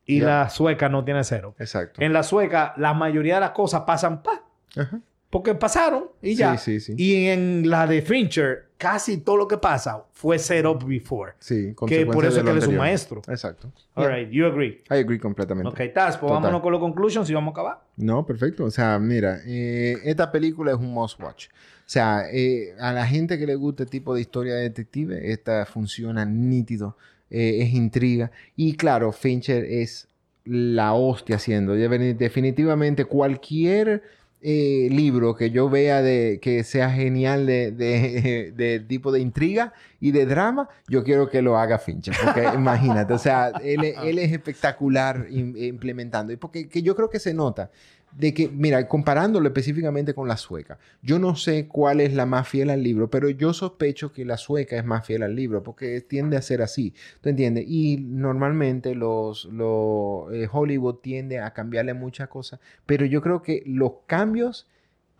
y 0.05 0.19
Ya. 0.21 0.25
la 0.25 0.49
sueca 0.49 0.87
no 0.89 1.03
tiene 1.03 1.23
cero. 1.25 1.55
Exacto. 1.59 2.01
En 2.01 2.11
la 2.13 2.23
sueca, 2.23 2.73
la 2.77 2.93
mayoría 2.93 3.35
de 3.35 3.41
las 3.41 3.51
cosas 3.51 3.81
pasan 3.81 4.23
pa, 4.23 4.43
Ajá. 4.77 4.99
Porque 5.29 5.53
pasaron 5.55 6.05
y 6.21 6.35
ya. 6.35 6.57
Sí, 6.57 6.79
sí, 6.79 6.95
sí. 6.97 7.03
Y 7.03 7.25
en 7.27 7.69
la 7.69 7.85
de 7.85 8.01
Fincher, 8.01 8.69
casi 8.77 9.17
todo 9.17 9.35
lo 9.37 9.47
que 9.47 9.57
pasa 9.57 10.03
fue 10.11 10.39
set 10.39 10.65
up 10.65 10.85
before. 10.85 11.33
Sí, 11.39 11.73
Que 11.87 12.05
por 12.05 12.25
eso 12.25 12.37
es 12.37 12.43
que 12.43 12.49
él 12.51 12.57
es 12.59 12.67
un 12.67 12.77
maestro. 12.77 13.21
Exacto. 13.27 13.71
All 13.95 14.05
Yeah. 14.05 14.15
right, 14.15 14.29
you 14.31 14.45
agree. 14.45 14.81
I 14.89 14.95
agree 14.95 15.19
completamente. 15.19 15.69
Ok, 15.69 15.93
Taz, 15.93 16.17
pues 16.17 16.21
Total. 16.29 16.35
vámonos 16.43 16.61
con 16.61 16.71
los 16.71 16.79
conclusions 16.79 17.29
y 17.29 17.33
vamos 17.33 17.51
a 17.51 17.53
acabar. 17.59 17.83
No, 17.97 18.25
perfecto. 18.25 18.63
O 18.65 18.71
sea, 18.71 18.97
mira, 18.99 19.39
eh, 19.45 19.97
esta 20.05 20.31
película 20.31 20.71
es 20.71 20.77
un 20.77 20.93
must 20.93 21.19
watch. 21.21 21.47
O 21.49 21.89
sea, 21.89 22.23
eh, 22.31 22.73
a 22.79 22.93
la 22.93 23.05
gente 23.07 23.37
que 23.37 23.45
le 23.45 23.55
gusta 23.55 23.83
este 23.83 23.97
tipo 23.97 24.13
de 24.15 24.21
historia 24.21 24.55
de 24.55 24.61
detective, 24.63 25.31
esta 25.31 25.65
funciona 25.65 26.25
nítido, 26.25 26.97
eh, 27.29 27.59
es 27.61 27.73
intriga. 27.73 28.31
Y 28.55 28.75
claro, 28.75 29.11
Fincher 29.11 29.63
es 29.65 30.07
la 30.45 30.93
hostia 30.93 31.35
haciendo. 31.37 31.73
Definitivamente 31.73 33.05
cualquier 33.05 34.03
eh, 34.41 34.87
libro 34.91 35.35
que 35.35 35.49
yo 35.49 35.69
vea 35.69 36.01
de 36.01 36.39
que 36.41 36.63
sea 36.63 36.91
genial 36.91 37.45
de, 37.45 37.71
de- 37.71 38.51
de 38.55 38.79
tipo 38.79 39.11
de 39.11 39.19
intriga 39.19 39.73
y 39.99 40.11
de 40.11 40.25
drama, 40.27 40.69
yo 40.87 41.03
quiero 41.03 41.29
que 41.29 41.41
lo 41.41 41.57
haga 41.57 41.79
Fincher. 41.79 42.13
Porque 42.23 42.43
imagínate, 42.55 43.13
o 43.13 43.17
sea, 43.17 43.49
él, 43.63 43.83
él 43.83 44.19
es 44.19 44.31
espectacular 44.31 45.27
im- 45.29 45.57
implementando. 45.57 46.31
Y 46.31 46.37
porque 46.37 46.69
que 46.69 46.81
yo 46.83 46.95
creo 46.95 47.09
que 47.09 47.19
se 47.19 47.33
nota 47.33 47.71
de 48.17 48.33
que, 48.33 48.49
mira, 48.49 48.87
comparándolo 48.87 49.47
específicamente 49.47 50.15
con 50.15 50.27
la 50.27 50.37
sueca, 50.37 50.79
yo 51.03 51.19
no 51.19 51.35
sé 51.35 51.67
cuál 51.67 52.01
es 52.01 52.15
la 52.15 52.25
más 52.25 52.47
fiel 52.47 52.71
al 52.71 52.81
libro, 52.81 53.11
pero 53.11 53.29
yo 53.29 53.53
sospecho 53.53 54.11
que 54.11 54.25
la 54.25 54.37
sueca 54.37 54.75
es 54.75 54.83
más 54.83 55.05
fiel 55.05 55.21
al 55.21 55.35
libro, 55.35 55.61
porque 55.61 56.01
tiende 56.01 56.35
a 56.35 56.41
ser 56.41 56.63
así, 56.63 56.95
¿tú 57.21 57.29
entiendes? 57.29 57.65
Y 57.67 57.97
normalmente 57.97 58.95
los, 58.95 59.45
los 59.45 60.33
eh, 60.33 60.49
Hollywood 60.51 60.95
tiende 60.95 61.39
a 61.39 61.53
cambiarle 61.53 61.93
muchas 61.93 62.27
cosas, 62.27 62.59
pero 62.87 63.05
yo 63.05 63.21
creo 63.21 63.43
que 63.43 63.61
los 63.67 63.91
cambios 64.07 64.67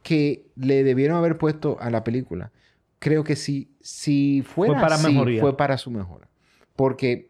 que 0.02 0.48
le 0.56 0.84
debieron 0.84 1.18
haber 1.18 1.38
puesto 1.38 1.78
a 1.80 1.92
la 1.92 2.04
película, 2.04 2.52
creo 2.98 3.24
que 3.24 3.36
si, 3.36 3.70
si 3.80 4.42
fuera 4.42 4.74
Fue 4.74 4.82
para 4.82 4.96
así, 4.96 5.08
mejoría. 5.08 5.42
fue 5.42 5.56
para 5.56 5.78
su 5.78 5.92
mejora, 5.92 6.28
porque 6.76 7.30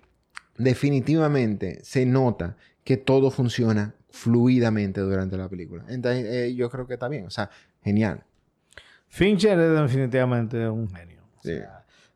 definitivamente 0.57 1.79
se 1.83 2.05
nota 2.05 2.55
que 2.85 2.95
todo 2.95 3.31
funciona 3.31 3.95
fluidamente 4.09 5.01
durante 5.01 5.37
la 5.37 5.49
película. 5.49 5.83
Entonces, 5.89 6.25
eh, 6.25 6.55
yo 6.55 6.69
creo 6.69 6.87
que 6.87 6.93
está 6.93 7.07
bien. 7.07 7.25
O 7.25 7.29
sea, 7.29 7.49
genial. 7.83 8.23
Fincher 9.07 9.59
es 9.59 9.79
definitivamente 9.79 10.67
un 10.67 10.89
genio. 10.89 11.21
O 11.35 11.49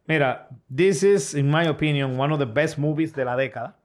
mira, 0.08 0.50
this 0.74 1.04
is, 1.04 1.34
in 1.34 1.50
my 1.50 1.68
opinion, 1.68 2.20
one 2.20 2.34
of 2.34 2.40
the 2.40 2.46
best 2.46 2.78
movies 2.78 3.14
de 3.14 3.26
la 3.26 3.36
década. 3.36 3.78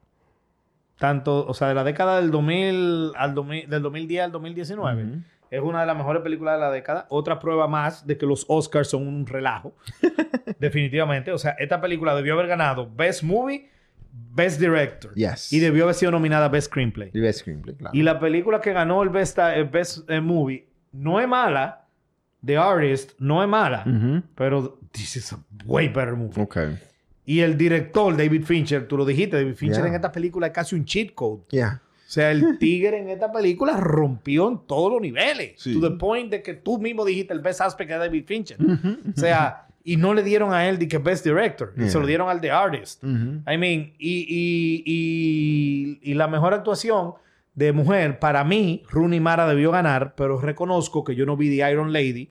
Tanto, 0.98 1.46
o 1.46 1.54
sea, 1.54 1.68
de 1.68 1.74
la 1.74 1.84
década 1.84 2.20
del 2.20 2.30
2000 2.30 3.12
al 3.16 3.34
2000, 3.34 3.68
del 3.68 3.82
2010 3.82 4.24
al 4.24 4.32
2019. 4.32 5.04
Ujú. 5.04 5.22
Es 5.50 5.60
una 5.60 5.80
de 5.80 5.86
las 5.86 5.96
mejores 5.96 6.22
películas 6.22 6.56
de 6.56 6.60
la 6.60 6.70
década. 6.70 7.06
Otra 7.08 7.38
prueba 7.38 7.68
más 7.68 8.06
de 8.06 8.18
que 8.18 8.26
los 8.26 8.44
Oscars 8.48 8.88
son 8.88 9.06
un 9.06 9.26
relajo. 9.26 9.74
Definitivamente. 10.58 11.30
O 11.32 11.38
sea, 11.38 11.52
esta 11.58 11.80
película 11.80 12.14
debió 12.16 12.34
haber 12.34 12.48
ganado 12.48 12.90
Best 12.92 13.22
Movie, 13.22 13.70
Best 14.34 14.60
Director. 14.60 15.14
Yes. 15.14 15.52
Y 15.52 15.58
debió 15.60 15.84
haber 15.84 15.94
sido 15.94 16.12
nominada 16.12 16.48
Best 16.48 16.68
Screenplay. 16.68 17.10
Y 17.12 17.20
Best 17.20 17.40
Screenplay, 17.40 17.74
claro. 17.76 17.96
Y 17.96 18.02
la 18.02 18.18
película 18.18 18.60
que 18.60 18.72
ganó 18.72 19.02
el 19.02 19.08
Best, 19.08 19.38
el 19.38 19.64
best 19.66 20.08
eh, 20.10 20.20
Movie 20.20 20.66
no 20.92 21.20
es 21.20 21.28
mala. 21.28 21.86
The 22.44 22.56
Artist 22.56 23.12
no 23.18 23.42
es 23.42 23.48
mala. 23.48 23.84
Pero 24.34 24.78
this 24.92 25.16
is 25.16 25.32
a 25.32 25.38
way 25.64 25.88
better 25.88 26.14
movie. 26.14 26.40
Ok. 26.40 26.58
Y 27.24 27.40
el 27.40 27.58
director, 27.58 28.16
David 28.16 28.44
Fincher, 28.44 28.86
tú 28.86 28.96
lo 28.96 29.04
dijiste, 29.04 29.36
David 29.36 29.56
Fincher 29.56 29.78
Yeah. 29.80 29.88
en 29.88 29.94
esta 29.96 30.12
película 30.12 30.46
es 30.46 30.52
casi 30.52 30.76
un 30.76 30.84
cheat 30.84 31.12
code. 31.14 31.42
Ya. 31.50 31.82
O 31.82 32.08
sea, 32.08 32.30
el 32.30 32.56
tigre 32.60 32.98
en 32.98 33.08
esta 33.08 33.32
película 33.32 33.76
rompió 33.78 34.48
en 34.48 34.60
todos 34.64 34.92
los 34.92 35.00
niveles. 35.00 35.54
Sí. 35.56 35.74
To 35.74 35.90
the 35.90 35.96
point 35.96 36.30
de 36.30 36.40
que 36.40 36.54
tú 36.54 36.78
mismo 36.78 37.04
dijiste 37.04 37.34
el 37.34 37.40
best 37.40 37.62
aspect 37.62 37.90
de 37.90 37.98
David 37.98 38.24
Fincher. 38.26 38.58
O 38.62 39.18
sea, 39.20 39.66
y 39.88 39.96
no 39.96 40.12
le 40.14 40.22
dieron 40.24 40.52
a 40.52 40.68
él 40.68 40.78
de 40.78 40.88
que 40.88 40.98
best 40.98 41.24
director. 41.24 41.72
Yeah. 41.76 41.88
Se 41.88 41.98
lo 42.00 42.06
dieron 42.06 42.28
al 42.28 42.40
The 42.40 42.50
Artist. 42.50 43.02
I 43.04 43.06
mean, 43.56 43.92
y, 43.98 44.26
y, 44.28 44.82
y, 44.84 46.10
y 46.10 46.14
la 46.14 46.26
mejor 46.28 46.52
actuación 46.54 47.14
de 47.54 47.72
mujer, 47.72 48.18
para 48.18 48.44
mí, 48.44 48.82
Rooney 48.90 49.20
Mara 49.20 49.46
debió 49.48 49.70
ganar, 49.70 50.14
pero 50.16 50.38
reconozco 50.40 51.04
que 51.04 51.14
yo 51.14 51.24
no 51.24 51.36
vi 51.36 51.48
The 51.56 51.70
Iron 51.70 51.92
Lady 51.92 52.28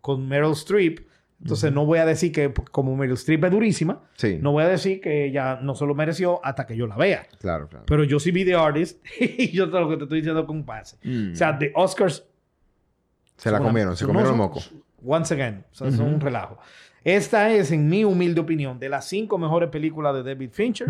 con 0.00 0.28
Meryl 0.28 0.52
Streep. 0.52 1.00
Entonces 1.40 1.72
no 1.72 1.86
voy 1.86 2.00
a 2.00 2.04
decir 2.04 2.32
que 2.32 2.52
como 2.72 2.96
Meryl 2.96 3.14
Streep 3.14 3.44
es 3.44 3.50
durísima, 3.52 4.02
Sí. 4.16 4.38
no 4.42 4.50
voy 4.52 4.64
a 4.64 4.68
decir 4.68 5.00
que 5.00 5.24
ella 5.26 5.60
no 5.62 5.74
se 5.76 5.86
lo 5.86 5.94
mereció 5.94 6.44
hasta 6.44 6.66
que 6.66 6.76
yo 6.76 6.86
la 6.88 6.96
vea. 6.96 7.26
Claro, 7.40 7.68
claro. 7.68 7.84
Pero 7.86 8.02
yo 8.04 8.18
sí 8.20 8.32
vi 8.32 8.44
The 8.44 8.54
Artist 8.56 9.04
y 9.20 9.50
yo 9.52 9.70
te 9.70 9.78
lo 9.78 9.88
que 9.88 9.96
te 9.96 10.02
estoy 10.02 10.18
diciendo 10.18 10.44
con 10.46 10.64
pase. 10.64 10.96
Mm. 11.04 11.32
O 11.32 11.36
sea, 11.36 11.56
The 11.58 11.70
Oscars... 11.76 12.24
se 13.36 13.50
la 13.52 13.58
una- 13.60 13.68
comieron, 13.68 13.96
se 13.96 14.04
comieron 14.04 14.32
el 14.32 14.36
no, 14.36 14.44
moco. 14.44 14.60
son- 14.60 14.82
Once 15.06 15.32
again. 15.32 15.64
O 15.70 15.74
sea, 15.74 15.86
Ujú. 15.88 16.02
un 16.02 16.20
relajo. 16.20 16.58
Esta 17.04 17.50
es, 17.50 17.70
en 17.72 17.88
mi 17.88 18.04
humilde 18.04 18.40
opinión, 18.40 18.78
de 18.78 18.88
las 18.88 19.06
cinco 19.08 19.38
mejores 19.38 19.70
películas 19.70 20.14
de 20.14 20.22
David 20.22 20.50
Fincher. 20.52 20.88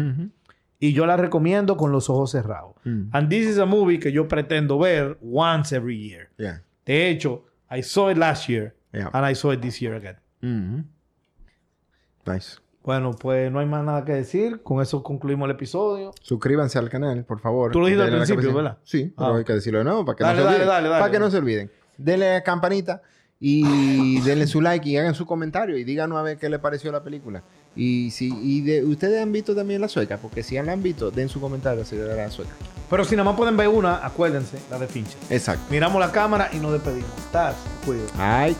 Y 0.81 0.93
yo 0.93 1.07
la 1.07 1.17
recomiendo 1.17 1.77
con 1.77 1.91
los 1.93 2.09
ojos 2.09 2.31
cerrados. 2.31 2.75
Mm. 2.85 3.09
And 3.13 3.29
this 3.29 3.47
is 3.49 3.59
a 3.59 3.67
movie 3.67 3.99
que 3.99 4.13
yo 4.13 4.29
pretendo 4.29 4.79
ver 4.79 5.19
once 5.23 5.75
every 5.75 5.99
year. 5.99 6.29
Yeah. 6.39 6.63
De 6.87 7.11
hecho, 7.11 7.45
I 7.71 7.83
saw 7.83 8.11
it 8.11 8.17
last 8.17 8.49
year 8.49 8.75
Yeah. 8.93 9.11
and 9.13 9.29
I 9.31 9.35
saw 9.35 9.53
it 9.53 9.61
this 9.61 9.81
year 9.81 9.95
again. 9.95 10.17
Mhm. 10.41 10.85
Nice. 12.27 12.59
Bueno, 12.85 13.11
pues 13.13 13.51
no 13.53 13.59
hay 13.59 13.67
más 13.67 13.85
nada 13.85 14.05
que 14.05 14.13
decir. 14.13 14.63
Con 14.63 14.81
eso 14.81 15.03
concluimos 15.03 15.47
el 15.47 15.51
episodio. 15.57 16.13
Suscríbanse 16.23 16.79
al 16.79 16.89
canal, 16.89 17.25
por 17.25 17.41
favor. 17.41 17.71
Tú 17.73 17.81
lo 17.81 17.87
dijiste 17.87 18.05
al 18.05 18.11
principio. 18.15 18.55
¿verdad? 18.55 18.79
Sí, 18.83 19.13
pero 19.17 19.35
Ah. 19.35 19.39
hay 19.39 19.45
que 19.45 19.53
decirlo 19.55 19.79
de 19.81 19.85
nuevo 19.85 20.05
para 20.05 20.17
que 20.17 20.25
Dale, 20.25 20.37
no 20.37 20.43
se 20.43 20.45
dale, 20.45 20.57
olviden. 20.57 20.69
dale, 20.75 20.89
dale. 20.89 21.01
Para 21.01 21.13
que 21.13 21.19
no 21.19 21.31
se 21.31 21.37
olviden. 21.39 21.71
Denle 21.99 22.31
a 22.31 22.35
la 22.35 22.43
campanita 22.45 23.03
y 23.41 24.21
denle 24.23 24.47
su 24.47 24.61
like 24.61 24.89
y 24.89 24.97
hagan 24.97 25.15
su 25.15 25.25
comentario 25.25 25.77
y 25.77 25.85
díganos 25.85 26.19
a 26.19 26.23
ver 26.23 26.39
qué 26.39 26.49
les 26.49 26.59
pareció 26.59 26.91
la 26.91 27.03
película. 27.03 27.43
Y 27.77 28.11
si 28.11 28.33
y 28.43 28.63
de, 28.63 28.85
ustedes 28.85 29.23
han 29.23 29.31
visto 29.31 29.55
también 29.55 29.81
la 29.81 29.89
sueca, 29.89 30.19
porque 30.19 30.43
si 30.43 30.61
la 30.61 30.73
han 30.73 30.83
visto, 30.83 31.11
den 31.11 31.29
su 31.29 31.41
comentario 31.41 31.85
si 31.85 31.97
de 31.97 32.17
la 32.17 32.31
sueca. 32.31 32.51
Pero 32.91 33.05
si 33.05 33.15
nada 33.15 33.25
más 33.31 33.37
pueden 33.37 33.57
ver 33.57 33.69
una, 33.69 34.05
acuérdense, 34.05 34.59
la 34.71 34.79
de 34.79 34.89
Fincher. 34.89 35.19
Exacto. 35.31 35.65
Miramos 35.71 36.01
la 36.01 36.11
cámara 36.11 36.51
y 36.53 36.57
nos 36.57 36.73
despedimos. 36.73 37.11
Taz, 37.31 37.55
cuídate. 37.85 38.13
Ay. 38.17 38.57